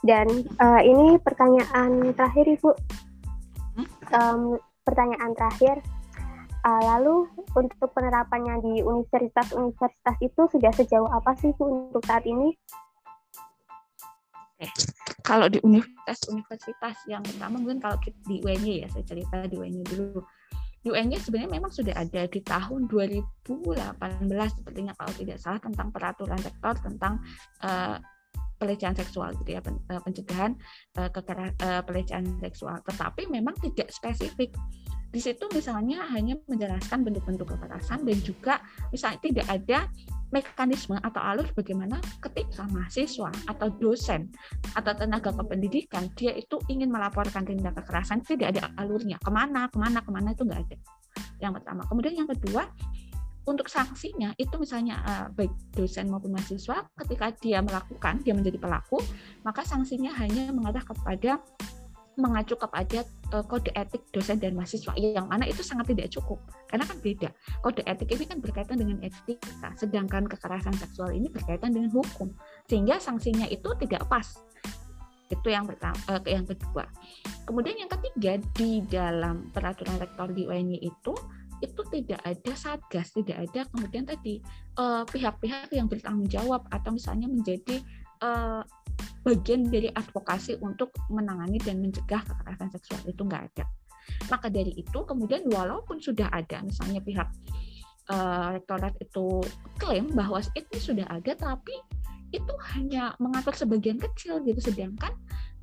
Dan 0.00 0.48
uh, 0.56 0.80
ini 0.80 1.20
pertanyaan 1.20 2.16
terakhir 2.16 2.48
ibu. 2.48 2.72
Um, 4.16 4.56
pertanyaan 4.88 5.36
terakhir. 5.36 5.84
Uh, 6.64 6.80
lalu 6.96 7.28
untuk 7.52 7.92
penerapannya 7.92 8.56
di 8.64 8.80
universitas-universitas 8.80 10.16
itu 10.24 10.48
sudah 10.48 10.72
sejauh 10.72 11.12
apa 11.12 11.36
sih 11.36 11.52
bu 11.52 11.92
untuk 11.92 12.00
saat 12.08 12.24
ini? 12.24 12.56
Kalau 15.20 15.52
di 15.52 15.60
universitas-universitas 15.60 17.04
yang 17.04 17.20
pertama 17.20 17.60
mungkin 17.60 17.84
kalau 17.84 18.00
di 18.00 18.40
UNY 18.40 18.80
ya 18.80 18.88
saya 18.88 19.04
cerita 19.04 19.44
di 19.44 19.60
UNY 19.60 19.84
dulu 19.84 20.24
UN-nya 20.84 21.16
sebenarnya 21.16 21.52
memang 21.56 21.72
sudah 21.72 21.96
ada 21.96 22.28
di 22.28 22.40
tahun 22.44 22.86
2018 22.92 23.40
sepertinya 24.52 24.92
kalau 24.92 25.12
tidak 25.16 25.38
salah 25.40 25.60
tentang 25.60 25.88
peraturan 25.88 26.40
rektor 26.44 26.76
tentang 26.84 27.24
uh, 27.64 27.96
pelecehan 28.60 28.94
seksual 28.96 29.34
gitu 29.42 29.58
ya 29.58 29.60
eh, 29.64 30.00
pencegahan 30.00 30.52
uh, 30.96 31.10
uh, 31.10 31.82
pelecehan 31.84 32.24
seksual. 32.40 32.80
Tetapi 32.84 33.28
memang 33.28 33.56
tidak 33.60 33.90
spesifik. 33.90 34.54
Di 35.14 35.22
situ 35.22 35.46
misalnya 35.54 36.10
hanya 36.10 36.34
menjelaskan 36.50 37.06
bentuk-bentuk 37.06 37.46
kekerasan 37.46 38.02
dan 38.02 38.18
juga 38.18 38.58
misalnya 38.90 39.20
tidak 39.22 39.46
ada 39.46 39.78
mekanisme 40.34 40.98
atau 40.98 41.22
alur 41.22 41.46
bagaimana 41.54 42.02
ketika 42.18 42.66
mahasiswa 42.74 43.30
atau 43.46 43.70
dosen 43.78 44.26
atau 44.74 44.90
tenaga 44.98 45.30
kependidikan 45.30 46.10
dia 46.18 46.34
itu 46.34 46.58
ingin 46.66 46.90
melaporkan 46.90 47.46
tindak 47.46 47.78
kekerasan 47.78 48.26
tidak 48.26 48.58
ada 48.58 48.74
alurnya. 48.82 49.22
Ke 49.22 49.30
mana 49.30 49.70
ke 49.70 49.78
mana 49.78 50.02
ke 50.02 50.10
mana 50.10 50.34
itu 50.34 50.42
nggak 50.42 50.60
ada. 50.66 50.76
Yang 51.38 51.62
pertama. 51.62 51.82
Kemudian 51.86 52.14
yang 52.18 52.28
kedua 52.28 52.66
untuk 53.44 53.68
sanksinya 53.68 54.32
itu 54.40 54.56
misalnya 54.56 55.04
uh, 55.04 55.26
baik 55.30 55.52
dosen 55.76 56.08
maupun 56.08 56.32
mahasiswa 56.32 56.88
ketika 57.04 57.30
dia 57.38 57.60
melakukan 57.60 58.24
dia 58.24 58.32
menjadi 58.32 58.56
pelaku 58.56 58.96
maka 59.44 59.60
sanksinya 59.60 60.16
hanya 60.16 60.48
mengarah 60.48 60.80
kepada 60.80 61.44
mengacu 62.16 62.54
kepada 62.54 63.02
uh, 63.34 63.44
kode 63.44 63.70
etik 63.74 64.02
dosen 64.10 64.38
dan 64.38 64.54
mahasiswa. 64.54 64.92
Yang 64.96 65.26
mana 65.26 65.44
itu 65.46 65.60
sangat 65.60 65.90
tidak 65.92 66.10
cukup 66.14 66.38
karena 66.70 66.84
kan 66.86 66.98
beda. 67.00 67.28
Kode 67.60 67.82
etik 67.86 68.08
ini 68.14 68.24
kan 68.26 68.38
berkaitan 68.40 68.76
dengan 68.80 68.98
etika 69.02 69.68
sedangkan 69.78 70.24
kekerasan 70.28 70.74
seksual 70.78 71.12
ini 71.14 71.28
berkaitan 71.30 71.74
dengan 71.74 71.90
hukum. 71.92 72.30
Sehingga 72.70 72.98
sanksinya 73.02 73.46
itu 73.50 73.70
tidak 73.80 74.06
pas. 74.06 74.38
Itu 75.32 75.48
yang 75.50 75.66
pertama 75.66 75.96
uh, 76.10 76.22
yang 76.26 76.46
kedua. 76.46 76.86
Kemudian 77.44 77.76
yang 77.80 77.90
ketiga 77.90 78.40
di 78.56 78.84
dalam 78.86 79.50
peraturan 79.52 79.98
rektor 80.00 80.30
di 80.32 80.46
UNY 80.48 80.80
itu 80.80 81.12
itu 81.62 81.82
tidak 81.88 82.20
ada 82.26 82.52
satgas 82.52 83.14
tidak 83.16 83.48
ada 83.48 83.64
kemudian 83.72 84.04
tadi 84.04 84.42
eh, 84.76 85.04
pihak-pihak 85.08 85.72
uh, 85.72 85.74
yang 85.74 85.88
bertanggung 85.88 86.28
jawab 86.28 86.68
atau 86.68 86.92
misalnya 86.92 87.24
menjadi 87.24 87.80
uh, 88.24 88.62
bagian 89.24 89.68
dari 89.68 89.92
advokasi 89.92 90.56
untuk 90.64 90.92
menangani 91.12 91.60
dan 91.60 91.80
mencegah 91.80 92.24
kekerasan 92.24 92.72
seksual 92.72 93.00
itu 93.04 93.22
nggak 93.24 93.44
ada. 93.52 93.64
Maka 94.28 94.48
dari 94.48 94.72
itu 94.76 94.98
kemudian 95.04 95.44
walaupun 95.48 96.00
sudah 96.00 96.28
ada 96.32 96.60
misalnya 96.60 97.00
pihak 97.00 97.28
uh, 98.12 98.56
rektorat 98.56 98.92
itu 99.00 99.40
klaim 99.80 100.12
bahwa 100.12 100.40
ini 100.56 100.76
sudah 100.76 101.08
ada 101.08 101.32
tapi 101.36 101.76
itu 102.34 102.54
hanya 102.74 103.14
mengatur 103.22 103.54
sebagian 103.54 103.96
kecil 103.96 104.42
gitu 104.42 104.58
sedangkan 104.58 105.14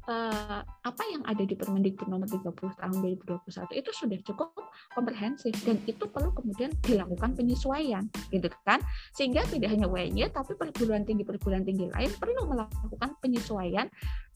uh, 0.09 0.61
apa 0.65 1.03
yang 1.13 1.21
ada 1.27 1.43
di 1.45 1.53
Permendikbud 1.53 2.07
nomor 2.09 2.25
30 2.25 2.53
tahun 2.79 2.95
2021 3.21 3.77
itu 3.77 3.89
sudah 3.93 4.19
cukup 4.25 4.49
komprehensif 4.95 5.53
dan 5.67 5.77
itu 5.85 6.07
perlu 6.09 6.33
kemudian 6.33 6.73
dilakukan 6.81 7.37
penyesuaian 7.37 8.07
gitu 8.33 8.47
kan? 8.65 8.81
Sehingga 9.13 9.45
tidak 9.49 9.69
hanya 9.73 9.85
UNY 9.85 10.31
tapi 10.33 10.57
perguruan 10.57 11.05
tinggi 11.05 11.27
perguruan 11.27 11.61
tinggi 11.61 11.91
lain 11.91 12.09
perlu 12.17 12.47
melakukan 12.49 13.17
penyesuaian. 13.21 13.91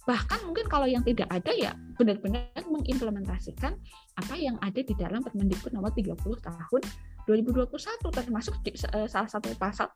Bahkan 0.05 0.45
mungkin 0.45 0.69
kalau 0.69 0.85
yang 0.85 1.01
tidak 1.01 1.25
ada 1.33 1.49
ya 1.57 1.73
benar-benar 1.97 2.53
mengimplementasikan 2.69 3.73
apa 4.21 4.35
yang 4.37 4.53
ada 4.61 4.77
di 4.77 4.93
dalam 4.93 5.25
Permendikbud 5.25 5.73
nomor 5.73 5.89
30 5.97 6.13
tahun 6.45 6.81
2021 7.25 7.73
termasuk 8.13 8.53
di, 8.61 8.77
uh, 8.93 9.09
salah 9.09 9.25
satu 9.25 9.49
pasal 9.57 9.89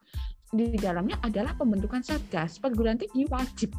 di 0.50 0.74
dalamnya 0.82 1.22
adalah 1.22 1.54
pembentukan 1.54 2.02
satgas. 2.02 2.58
Perguruan 2.58 2.98
tinggi 2.98 3.30
wajib 3.30 3.70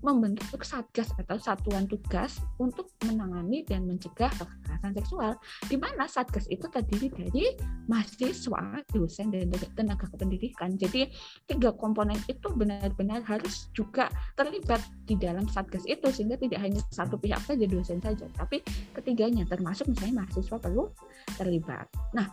membentuk 0.00 0.64
satgas 0.64 1.12
atau 1.16 1.36
satuan 1.36 1.84
tugas 1.84 2.40
untuk 2.56 2.88
menangani 3.04 3.64
dan 3.68 3.84
mencegah 3.84 4.32
kekerasan 4.32 4.92
seksual, 4.96 5.32
di 5.68 5.76
mana 5.76 6.08
satgas 6.08 6.48
itu 6.48 6.64
terdiri 6.72 7.08
dari 7.12 7.44
mahasiswa, 7.88 8.80
dosen, 8.88 9.32
dan 9.32 9.52
tenaga 9.76 10.08
kependidikan. 10.08 10.76
Jadi 10.80 11.12
tiga 11.44 11.72
komponen 11.76 12.16
itu 12.28 12.48
benar-benar 12.52 13.20
harus 13.28 13.68
juga 13.76 14.08
terlibat 14.36 14.80
di 15.04 15.16
dalam 15.20 15.44
satgas 15.48 15.84
itu, 15.84 16.08
sehingga 16.08 16.40
tidak 16.40 16.60
hanya 16.64 16.80
satu 16.92 17.20
pihak 17.20 17.40
saja 17.44 17.64
dosen 17.68 18.00
saja, 18.00 18.24
tapi 18.36 18.64
ketiganya 18.96 19.44
termasuk 19.44 19.88
misalnya 19.92 20.24
mahasiswa 20.24 20.56
perlu 20.56 20.88
terlibat. 21.36 21.86
Nah, 22.16 22.26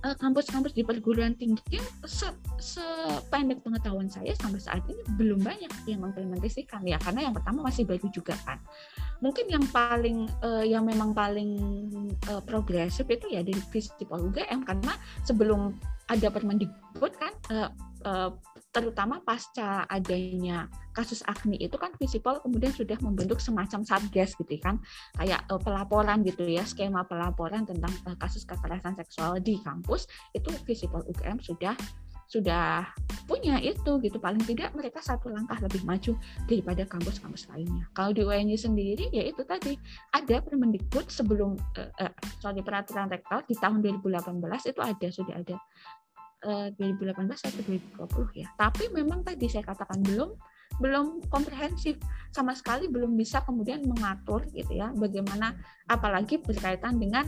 Eh, 0.00 0.16
kampus-kampus 0.16 0.72
di 0.72 0.80
perguruan 0.80 1.36
tinggi 1.36 1.76
se 2.08 2.32
sependek 2.56 3.60
pengetahuan 3.60 4.08
saya 4.08 4.32
sampai 4.32 4.56
saat 4.56 4.80
ini 4.88 4.96
belum 5.20 5.44
banyak 5.44 5.68
yang 5.84 6.00
mengimplementasikan 6.00 6.80
ya 6.88 6.96
karena 7.04 7.28
yang 7.28 7.36
pertama 7.36 7.68
masih 7.68 7.84
baru 7.84 8.08
juga 8.08 8.32
kan. 8.48 8.56
Mungkin 9.20 9.52
yang 9.52 9.60
paling 9.68 10.24
uh, 10.40 10.64
yang 10.64 10.88
memang 10.88 11.12
paling 11.12 11.52
uh, 12.32 12.40
progresif 12.40 13.12
itu 13.12 13.28
ya 13.28 13.44
dari 13.44 13.60
Visipol 13.68 14.32
UGM 14.32 14.64
karena 14.64 14.96
sebelum 15.28 15.76
ada 16.08 16.32
Permendikbud 16.32 17.12
kan 17.20 17.32
uh, 17.52 17.68
uh, 18.08 18.32
terutama 18.70 19.18
pasca 19.26 19.82
adanya 19.90 20.70
kasus 20.94 21.26
Agni 21.26 21.58
itu 21.58 21.74
kan 21.74 21.90
Visipol 21.98 22.38
kemudian 22.38 22.70
sudah 22.70 22.98
membentuk 23.02 23.42
semacam 23.42 23.82
satgas 23.82 24.38
gitu 24.38 24.54
kan. 24.62 24.78
Kayak 25.18 25.42
uh, 25.50 25.58
pelaporan 25.58 26.22
gitu 26.22 26.46
ya 26.46 26.62
skema 26.62 27.02
pelaporan 27.06 27.66
tentang 27.66 27.90
uh, 28.06 28.14
kasus 28.18 28.46
kekerasan 28.46 28.94
seksual 28.94 29.42
di 29.42 29.58
kampus 29.62 30.06
itu 30.34 30.50
Visipol 30.62 31.02
UGM 31.10 31.42
sudah 31.42 31.74
sudah 32.30 32.86
punya 33.26 33.58
itu 33.58 33.98
gitu. 33.98 34.22
Paling 34.22 34.46
tidak 34.46 34.70
mereka 34.78 35.02
satu 35.02 35.34
langkah 35.34 35.58
lebih 35.58 35.82
maju 35.82 36.14
daripada 36.46 36.86
kampus-kampus 36.86 37.50
lainnya. 37.50 37.90
Kalau 37.90 38.14
di 38.14 38.22
UNY 38.22 38.54
sendiri 38.54 39.10
ya 39.10 39.26
itu 39.26 39.42
tadi 39.42 39.74
ada 40.14 40.38
Permendikbud 40.38 41.10
sebelum 41.10 41.58
uh, 41.58 41.90
uh, 42.06 42.12
sorry 42.38 42.62
peraturan 42.62 43.10
rektor 43.10 43.42
di 43.50 43.58
tahun 43.58 43.82
2018 43.82 44.70
itu 44.70 44.80
ada 44.80 45.08
sudah 45.10 45.34
ada 45.42 45.58
2018 46.42 47.20
atau 47.28 47.62
2020 47.68 48.40
ya. 48.40 48.48
Tapi 48.56 48.88
memang 48.92 49.20
tadi 49.20 49.46
saya 49.46 49.64
katakan 49.66 50.00
belum 50.00 50.32
belum 50.80 51.26
komprehensif 51.28 52.00
sama 52.32 52.56
sekali 52.56 52.88
belum 52.88 53.18
bisa 53.18 53.44
kemudian 53.44 53.84
mengatur 53.84 54.46
gitu 54.54 54.78
ya 54.78 54.88
bagaimana 54.96 55.58
apalagi 55.90 56.40
berkaitan 56.40 56.96
dengan 56.96 57.26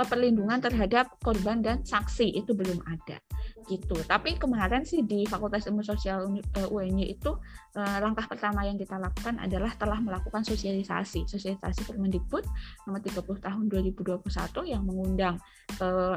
perlindungan 0.00 0.62
terhadap 0.62 1.10
korban 1.20 1.60
dan 1.60 1.84
saksi 1.84 2.30
itu 2.32 2.56
belum 2.56 2.80
ada 2.88 3.18
gitu 3.68 3.98
tapi 4.06 4.38
kemarin 4.40 4.86
sih 4.86 5.04
di 5.04 5.26
Fakultas 5.26 5.66
Ilmu 5.66 5.82
Sosial 5.84 6.30
UNY 6.56 7.04
itu 7.10 7.36
eh, 7.76 7.98
langkah 8.00 8.30
pertama 8.30 8.64
yang 8.64 8.80
kita 8.80 8.96
lakukan 8.96 9.36
adalah 9.42 9.74
telah 9.74 9.98
melakukan 10.00 10.46
sosialisasi 10.46 11.28
sosialisasi 11.28 11.84
Permendikbud 11.90 12.46
nomor 12.88 13.02
30 13.02 13.44
tahun 13.44 13.64
2021 13.68 14.24
yang 14.72 14.82
mengundang 14.86 15.36
eh, 15.82 16.16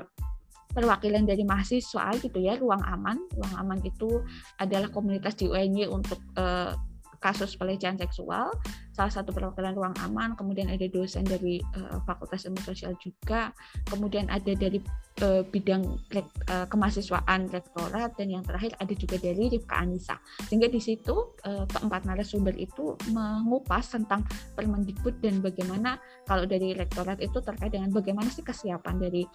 perwakilan 0.73 1.25
dari 1.25 1.41
mahasiswa 1.45 2.13
gitu 2.21 2.37
ya 2.37 2.57
ruang 2.57 2.81
aman. 2.85 3.17
Ruang 3.33 3.55
aman 3.57 3.79
itu 3.81 4.21
adalah 4.61 4.89
komunitas 4.93 5.37
di 5.37 5.49
UNY 5.49 5.89
untuk 5.89 6.21
uh, 6.37 6.77
kasus 7.19 7.59
pelecehan 7.59 7.99
seksual, 7.99 8.49
salah 8.95 9.11
satu 9.11 9.35
perwakilan 9.35 9.75
ruang 9.75 9.95
aman, 10.07 10.39
kemudian 10.39 10.71
ada 10.71 10.87
dosen 10.87 11.27
dari 11.27 11.59
uh, 11.75 11.99
Fakultas 12.07 12.47
Ilmu 12.47 12.63
Sosial 12.63 12.95
juga, 12.97 13.51
kemudian 13.91 14.31
ada 14.31 14.55
dari 14.55 14.79
uh, 15.21 15.43
bidang 15.43 15.83
uh, 16.15 16.65
kemahasiswaan 16.71 17.51
rektorat, 17.51 18.15
dan 18.15 18.27
yang 18.31 18.43
terakhir 18.47 18.71
ada 18.79 18.93
juga 18.95 19.19
dari 19.19 19.51
Rifka 19.51 19.83
Anissa. 19.83 20.15
Sehingga 20.47 20.71
di 20.71 20.79
situ 20.79 21.35
uh, 21.43 21.67
keempat 21.67 22.07
narasumber 22.07 22.55
itu 22.55 22.95
mengupas 23.11 23.91
tentang 23.91 24.23
Permendikbud 24.55 25.19
dan 25.19 25.43
bagaimana 25.43 25.99
kalau 26.23 26.47
dari 26.47 26.71
rektorat 26.71 27.19
itu 27.19 27.43
terkait 27.43 27.75
dengan 27.75 27.91
bagaimana 27.91 28.31
sih 28.31 28.43
kesiapan 28.43 28.95
dari 28.95 29.27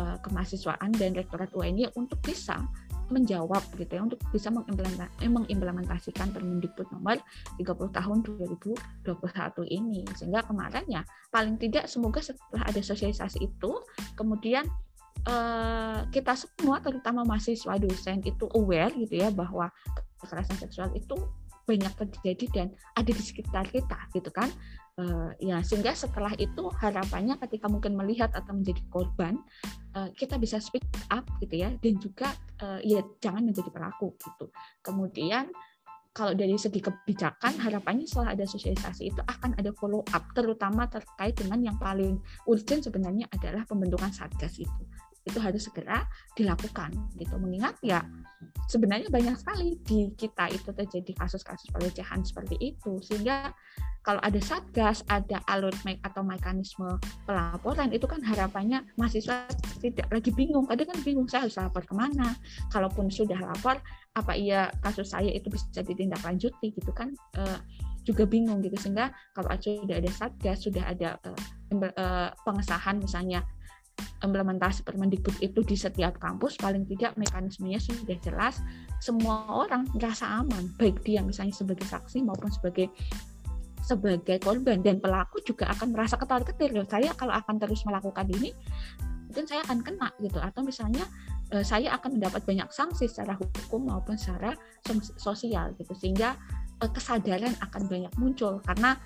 uh, 0.00 0.16
kemahasiswaan 0.24 0.96
dan 0.96 1.12
rektorat 1.12 1.52
UNY 1.52 1.92
untuk 1.92 2.16
bisa 2.24 2.56
menjawab 3.10 3.60
gitu 3.74 3.90
ya 3.98 4.02
untuk 4.06 4.22
bisa 4.30 4.48
mengimplementasikan 4.54 6.30
Permendikbud 6.30 6.86
nomor 6.94 7.18
30 7.58 7.66
tahun 7.90 8.18
2021 8.22 8.78
ini. 9.66 10.06
Sehingga 10.14 10.46
kemarin 10.46 10.86
ya 10.86 11.02
paling 11.34 11.58
tidak 11.58 11.90
semoga 11.90 12.22
setelah 12.22 12.62
ada 12.64 12.80
sosialisasi 12.80 13.42
itu 13.42 13.82
kemudian 14.14 14.62
eh, 15.26 16.00
kita 16.14 16.38
semua 16.38 16.78
terutama 16.78 17.26
mahasiswa 17.26 17.74
dosen 17.82 18.22
itu 18.22 18.46
aware 18.54 18.94
gitu 18.94 19.18
ya 19.18 19.28
bahwa 19.34 19.68
kekerasan 20.22 20.56
seksual 20.62 20.94
itu 20.94 21.18
banyak 21.66 21.92
terjadi 21.94 22.46
dan 22.50 22.66
ada 22.98 23.10
di 23.10 23.22
sekitar 23.22 23.62
kita 23.70 23.98
gitu 24.10 24.26
kan 24.34 24.50
uh, 24.98 25.30
ya 25.38 25.62
sehingga 25.62 25.94
setelah 25.94 26.34
itu 26.40 26.66
harapannya 26.80 27.38
ketika 27.46 27.70
mungkin 27.70 27.94
melihat 27.94 28.32
atau 28.34 28.56
menjadi 28.56 28.82
korban 28.90 29.38
uh, 29.94 30.10
kita 30.16 30.40
bisa 30.40 30.58
speak 30.58 30.86
up 31.12 31.22
gitu 31.38 31.60
ya 31.60 31.70
dan 31.78 31.94
juga 32.00 32.34
uh, 32.64 32.80
ya 32.82 33.04
jangan 33.22 33.46
menjadi 33.46 33.70
pelaku 33.70 34.16
gitu. 34.18 34.50
Kemudian 34.82 35.52
kalau 36.10 36.34
dari 36.34 36.58
segi 36.58 36.82
kebijakan 36.82 37.54
harapannya 37.62 38.02
setelah 38.02 38.34
ada 38.34 38.42
sosialisasi 38.42 39.14
itu 39.14 39.22
akan 39.22 39.54
ada 39.54 39.70
follow 39.78 40.02
up 40.10 40.26
terutama 40.34 40.90
terkait 40.90 41.38
dengan 41.38 41.62
yang 41.62 41.78
paling 41.78 42.18
urgent 42.50 42.82
sebenarnya 42.82 43.30
adalah 43.30 43.62
pembentukan 43.62 44.10
satgas 44.10 44.58
itu 44.58 44.82
itu 45.30 45.40
harus 45.40 45.62
segera 45.64 46.04
dilakukan 46.34 46.90
gitu. 47.16 47.38
Mengingat 47.38 47.78
ya 47.80 48.02
sebenarnya 48.66 49.08
banyak 49.10 49.36
sekali 49.38 49.78
di 49.82 50.10
kita 50.14 50.50
itu 50.50 50.70
terjadi 50.74 51.12
kasus-kasus 51.18 51.70
pelecehan 51.70 52.22
seperti 52.26 52.58
itu. 52.58 52.98
Sehingga 53.00 53.54
kalau 54.00 54.20
ada 54.24 54.40
satgas 54.40 55.04
ada 55.12 55.44
alur 55.44 55.76
atau 56.00 56.24
mekanisme 56.24 56.96
pelaporan 57.28 57.92
itu 57.92 58.08
kan 58.08 58.24
harapannya 58.24 58.80
mahasiswa 58.96 59.44
tidak 59.84 60.08
lagi 60.08 60.32
bingung. 60.32 60.64
Kadang 60.64 60.88
kan 60.88 60.98
bingung 61.04 61.28
saya 61.28 61.44
harus 61.44 61.60
lapor 61.60 61.84
ke 61.84 61.92
mana? 61.92 62.32
Kalaupun 62.72 63.12
sudah 63.12 63.36
lapor 63.36 63.76
apa 64.16 64.32
iya 64.34 64.72
kasus 64.80 65.12
saya 65.12 65.28
itu 65.28 65.52
bisa 65.52 65.84
ditindaklanjuti? 65.84 66.72
Gitu 66.72 66.90
kan 66.96 67.12
e, 67.36 67.42
juga 68.08 68.24
bingung 68.24 68.64
gitu. 68.64 68.76
Sehingga 68.80 69.12
kalau 69.36 69.52
sudah 69.60 70.00
ada 70.00 70.10
satgas 70.10 70.64
sudah 70.64 70.84
ada 70.88 71.20
e, 71.68 72.04
pengesahan 72.48 73.04
misalnya 73.04 73.44
implementasi 74.22 74.84
Permendikbud 74.84 75.40
itu 75.40 75.60
di 75.64 75.76
setiap 75.76 76.16
kampus 76.20 76.56
paling 76.60 76.84
tidak 76.88 77.16
mekanismenya 77.16 77.80
sudah 77.80 78.18
jelas 78.20 78.60
semua 79.00 79.48
orang 79.48 79.88
merasa 79.96 80.28
aman 80.40 80.70
baik 80.76 81.00
dia 81.04 81.24
misalnya 81.24 81.56
sebagai 81.56 81.86
saksi 81.88 82.24
maupun 82.24 82.52
sebagai 82.52 82.92
sebagai 83.80 84.38
korban 84.38 84.84
dan 84.84 85.00
pelaku 85.00 85.42
juga 85.42 85.66
akan 85.72 85.96
merasa 85.96 86.14
ketawa 86.14 86.44
ketir 86.44 86.70
saya 86.86 87.10
kalau 87.16 87.34
akan 87.34 87.56
terus 87.58 87.82
melakukan 87.88 88.28
ini 88.28 88.52
mungkin 89.30 89.46
saya 89.46 89.62
akan 89.62 89.78
kena 89.86 90.10
gitu. 90.18 90.42
Atau 90.42 90.66
misalnya 90.66 91.06
eh, 91.54 91.62
saya 91.62 91.94
akan 91.94 92.18
mendapat 92.18 92.42
banyak 92.42 92.66
sanksi 92.74 93.06
secara 93.06 93.38
hukum 93.38 93.86
maupun 93.86 94.18
secara 94.18 94.58
sosial 95.14 95.70
gitu. 95.78 95.94
Sehingga 95.94 96.34
eh, 96.82 96.90
kesadaran 96.90 97.54
akan 97.62 97.82
banyak 97.86 98.10
muncul 98.18 98.58
karena 98.66 98.98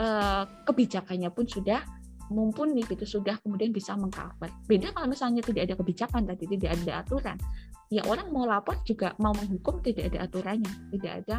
eh, 0.00 0.44
kebijakannya 0.64 1.28
pun 1.28 1.44
sudah 1.44 1.84
mumpuni 2.32 2.84
gitu 2.84 3.04
sudah 3.04 3.36
kemudian 3.40 3.72
bisa 3.72 3.92
mengcover. 3.96 4.48
Beda 4.64 4.92
kalau 4.92 5.08
misalnya 5.08 5.44
tidak 5.44 5.68
ada 5.68 5.74
kebijakan 5.76 6.22
tadi 6.24 6.44
tidak 6.48 6.70
ada 6.80 6.92
aturan. 7.04 7.38
Ya 7.92 8.00
orang 8.08 8.32
mau 8.32 8.48
lapor 8.48 8.80
juga 8.82 9.12
mau 9.20 9.36
menghukum 9.36 9.84
tidak 9.84 10.12
ada 10.12 10.24
aturannya, 10.24 10.72
tidak 10.96 11.12
ada 11.24 11.36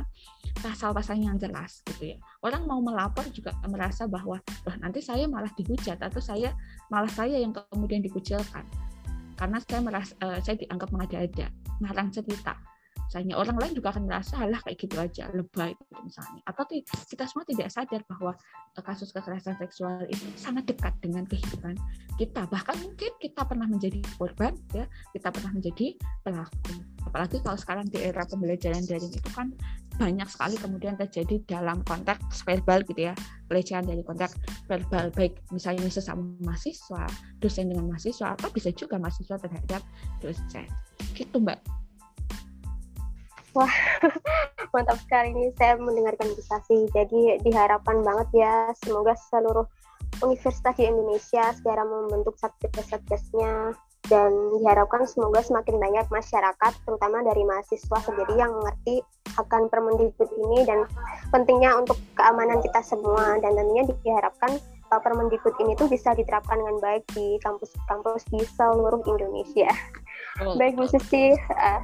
pasal-pasal 0.62 1.17
yang 1.17 1.36
jelas 1.41 1.82
gitu 1.89 2.15
ya. 2.15 2.17
Orang 2.45 2.69
mau 2.69 2.80
melapor 2.80 3.26
juga 3.34 3.52
merasa 3.65 4.06
bahwa 4.06 4.38
wah 4.39 4.78
nanti 4.78 5.02
saya 5.02 5.26
malah 5.26 5.50
dihujat 5.58 6.00
atau 6.00 6.21
saya 6.21 6.54
malah 6.93 7.10
saya 7.10 7.41
yang 7.41 7.52
kemudian 7.52 8.06
dikucilkan. 8.06 8.63
Karena 9.36 9.60
saya 9.60 9.84
merasa 9.84 10.15
uh, 10.24 10.39
saya 10.39 10.56
dianggap 10.56 10.95
mengada-ada, 10.95 11.52
ngarang 11.84 12.08
cerita 12.13 12.56
misalnya 13.15 13.39
orang 13.39 13.56
lain 13.63 13.73
juga 13.80 13.95
akan 13.95 14.04
merasa 14.12 14.36
halah 14.36 14.60
kayak 14.67 14.75
gitu 14.75 14.99
aja 14.99 15.32
lebay 15.32 15.71
gitu 15.71 16.04
misalnya. 16.04 16.43
Atau 16.51 16.67
kita 16.84 17.23
semua 17.32 17.47
tidak 17.47 17.71
sadar 17.71 18.04
bahwa 18.12 18.36
eh, 18.75 18.84
kasus 18.84 19.15
kekerasan 19.15 19.56
seksual 19.56 20.04
itu 20.12 20.28
sangat 20.36 20.67
dekat 20.67 20.91
dengan 20.99 21.23
kehidupan 21.23 21.80
kita. 22.19 22.43
Bahkan 22.43 22.75
mungkin 22.84 23.15
kita 23.23 23.47
pernah 23.47 23.71
menjadi 23.71 24.04
korban 24.19 24.51
ya 24.75 24.84
kita 25.15 25.32
pernah 25.32 25.56
menjadi 25.56 25.95
pelaku. 26.28 26.75
Apalagi 27.08 27.39
kalau 27.39 27.56
sekarang 27.56 27.88
di 27.88 28.04
era 28.04 28.28
pembelajaran 28.28 28.84
daring 28.84 29.15
itu 29.15 29.32
kan 29.32 29.56
banyak 29.95 30.28
sekali 30.28 30.60
kemudian 30.60 30.99
terjadi 30.99 31.39
dalam 31.47 31.80
konteks 31.88 32.43
verbal 32.43 32.84
gitu 32.84 32.99
ya 32.99 33.15
pelecehan 33.47 33.88
dari 33.88 34.04
konteks 34.04 34.36
verbal. 34.67 35.08
Baik 35.15 35.39
misalnya 35.56 35.88
sesama 35.88 36.36
mahasiswa 36.43 37.08
dosen 37.39 37.71
dengan 37.71 37.88
mahasiswa 37.88 38.36
atau 38.36 38.51
bisa 38.51 38.75
juga 38.75 38.99
mahasiswa 38.99 39.39
terhadap 39.39 39.80
dosen. 40.19 40.67
Gitu 41.15 41.39
mbak 41.39 41.85
Wah, 43.56 43.72
mantap 44.76 45.00
sekali 45.00 45.32
ini 45.32 45.48
saya 45.56 45.80
mendengarkan 45.80 46.28
diskusi. 46.36 46.91
Jadi 46.91 47.39
diharapkan 47.48 48.04
banget 48.04 48.46
ya 48.46 48.54
semoga 48.84 49.15
seluruh 49.32 49.63
universitas 50.24 50.76
di 50.76 50.86
Indonesia 50.88 51.56
segera 51.56 51.84
membentuk 51.84 52.36
satgas-satgasnya 52.39 53.76
dan 54.06 54.32
diharapkan 54.60 55.04
semoga 55.10 55.41
semakin 55.41 55.82
banyak 55.82 56.06
masyarakat 56.13 56.72
terutama 56.86 57.26
dari 57.26 57.41
mahasiswa 57.41 57.98
sendiri 58.06 58.38
yang 58.38 58.54
mengerti 58.54 59.02
akan 59.36 59.68
Permendikbud 59.68 60.30
ini 60.30 60.63
dan 60.63 60.88
pentingnya 61.34 61.76
untuk 61.76 61.98
keamanan 62.15 62.62
kita 62.63 62.80
semua 62.86 63.36
dan 63.41 63.58
tentunya 63.58 63.84
diharapkan 64.06 64.62
uh, 64.94 65.02
Permendikbud 65.02 65.58
ini 65.60 65.74
tuh 65.76 65.89
bisa 65.89 66.13
diterapkan 66.13 66.62
dengan 66.62 66.78
baik 66.80 67.04
di 67.18 67.36
kampus-kampus 67.44 68.24
di 68.32 68.46
seluruh 68.56 69.02
Indonesia. 69.10 69.68
Oh. 70.39 70.56
Baik 70.56 70.80
Bu 70.80 70.86
Susi, 70.88 71.36
uh, 71.36 71.82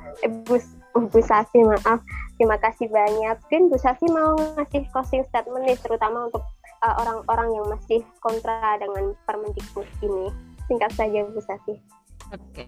Bu 0.48 0.62
Bu 0.96 1.22
Safi, 1.24 1.64
maaf. 1.64 2.04
Terima 2.36 2.58
kasih 2.60 2.92
banyak. 2.92 3.36
Mungkin 3.48 3.64
Bu 3.72 3.78
Safi 3.80 4.08
mau 4.12 4.36
ngasih 4.60 4.84
closing 4.92 5.24
statement 5.30 5.64
nih, 5.64 5.78
terutama 5.80 6.28
untuk 6.28 6.44
uh, 6.84 6.96
orang-orang 7.00 7.48
uh, 7.48 7.56
yang 7.56 7.66
masih 7.72 8.00
kontra 8.20 8.76
dengan 8.82 9.16
Permendikbud 9.24 9.88
ini. 10.04 10.28
Singkat 10.68 10.92
saja, 10.96 11.24
Bu 11.28 11.42
Safi. 11.44 11.76
Oke, 12.32 12.68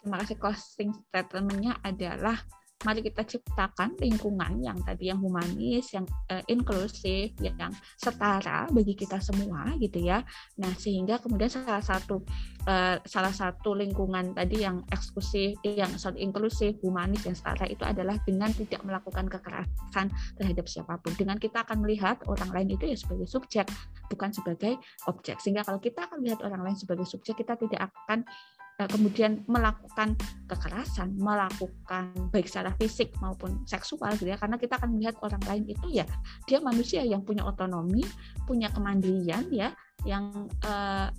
terima 0.00 0.16
kasih 0.24 0.36
closing 0.36 0.90
statementnya 1.08 1.76
adalah 1.84 2.36
mari 2.84 3.04
kita 3.04 3.28
ciptakan 3.28 4.00
lingkungan 4.00 4.64
yang 4.64 4.78
tadi 4.80 5.12
yang 5.12 5.20
humanis, 5.20 5.92
yang 5.92 6.08
uh, 6.32 6.40
inklusif, 6.48 7.36
yang 7.40 7.72
setara 8.00 8.64
bagi 8.72 8.96
kita 8.96 9.20
semua 9.20 9.76
gitu 9.76 10.00
ya. 10.00 10.24
Nah, 10.56 10.72
sehingga 10.80 11.20
kemudian 11.20 11.52
salah 11.52 11.84
satu 11.84 12.24
uh, 12.64 12.96
salah 13.04 13.34
satu 13.34 13.76
lingkungan 13.76 14.32
tadi 14.32 14.64
yang 14.64 14.80
eksklusif, 14.88 15.60
yang 15.60 15.92
sorry, 16.00 16.24
inklusif, 16.24 16.80
humanis 16.80 17.28
yang 17.28 17.36
setara 17.36 17.68
itu 17.68 17.84
adalah 17.84 18.16
dengan 18.24 18.48
tidak 18.56 18.80
melakukan 18.80 19.28
kekerasan 19.28 20.08
terhadap 20.40 20.64
siapa 20.64 20.96
pun. 21.04 21.12
Dengan 21.20 21.36
kita 21.36 21.68
akan 21.68 21.84
melihat 21.84 22.16
orang 22.32 22.48
lain 22.48 22.80
itu 22.80 22.88
ya 22.88 22.96
sebagai 22.96 23.28
subjek, 23.28 23.68
bukan 24.08 24.32
sebagai 24.32 24.80
objek. 25.04 25.36
Sehingga 25.44 25.68
kalau 25.68 25.80
kita 25.84 26.08
akan 26.08 26.24
melihat 26.24 26.40
orang 26.48 26.64
lain 26.64 26.76
sebagai 26.80 27.04
subjek, 27.04 27.44
kita 27.44 27.60
tidak 27.60 27.92
akan 27.92 28.24
Eh, 28.24 28.59
kemudian 28.86 29.42
melakukan 29.50 30.14
kekerasan, 30.46 31.16
melakukan 31.18 32.14
baik 32.30 32.46
secara 32.46 32.72
fisik 32.78 33.12
maupun 33.18 33.64
seksual 33.66 34.14
gitu 34.16 34.30
ya 34.30 34.38
karena 34.38 34.56
kita 34.56 34.78
akan 34.78 34.96
melihat 34.96 35.16
orang 35.20 35.42
lain 35.44 35.64
itu 35.68 35.86
ya 35.90 36.06
dia 36.46 36.58
manusia 36.62 37.02
yang 37.02 37.20
punya 37.26 37.44
otonomi, 37.44 38.06
punya 38.46 38.70
kemandirian 38.72 39.50
ya 39.52 39.74
yang 40.08 40.48
uh, 40.64 41.12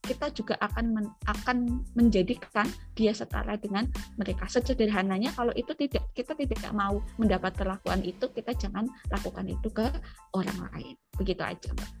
kita 0.00 0.32
juga 0.32 0.56
akan 0.58 0.84
men, 0.96 1.06
akan 1.28 1.84
menjadikan 1.92 2.66
dia 2.96 3.12
setara 3.12 3.54
dengan 3.60 3.86
mereka. 4.16 4.48
Sederhananya 4.48 5.30
kalau 5.36 5.52
itu 5.52 5.76
tidak 5.76 6.08
kita 6.16 6.32
tidak 6.34 6.72
mau 6.72 7.04
mendapat 7.20 7.52
perlakuan 7.52 8.00
itu, 8.00 8.26
kita 8.32 8.56
jangan 8.56 8.88
lakukan 9.12 9.46
itu 9.46 9.68
ke 9.68 9.86
orang 10.32 10.58
lain. 10.72 10.96
Begitu 11.20 11.42
aja, 11.44 11.68
Mbak. 11.76 11.99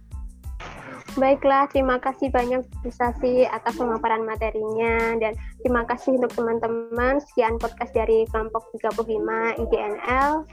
Baiklah, 1.18 1.66
terima 1.74 1.98
kasih 1.98 2.30
banyak 2.30 2.62
Bu 2.86 2.90
Sasi 2.94 3.42
atas 3.42 3.74
pemaparan 3.74 4.22
materinya 4.22 5.18
dan 5.18 5.34
terima 5.58 5.82
kasih 5.90 6.14
untuk 6.14 6.30
teman-teman 6.38 7.18
sekian 7.18 7.58
podcast 7.58 7.90
dari 7.90 8.22
kelompok 8.30 8.70
35 8.78 9.58
IGNL 9.58 10.46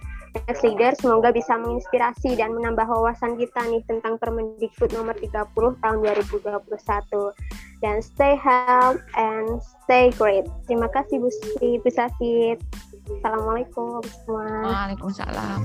Next 0.46 0.62
Leader 0.62 0.94
semoga 0.98 1.30
bisa 1.34 1.58
menginspirasi 1.58 2.38
dan 2.38 2.54
menambah 2.54 2.86
wawasan 2.86 3.40
kita 3.40 3.62
nih 3.70 3.82
tentang 3.90 4.22
Permendikbud 4.22 4.94
nomor 4.94 5.18
30 5.18 5.50
tahun 5.82 5.98
2021 6.06 6.62
dan 7.82 8.02
stay 8.02 8.34
healthy 8.38 9.02
and 9.18 9.62
stay 9.86 10.10
great. 10.18 10.46
Terima 10.66 10.90
kasih 10.90 11.22
Bu, 11.22 11.30
Bu 11.82 11.90
Sasi. 11.90 12.58
Assalamualaikum 13.08 14.04
semua. 14.26 14.50
Waalaikumsalam. 14.68 15.62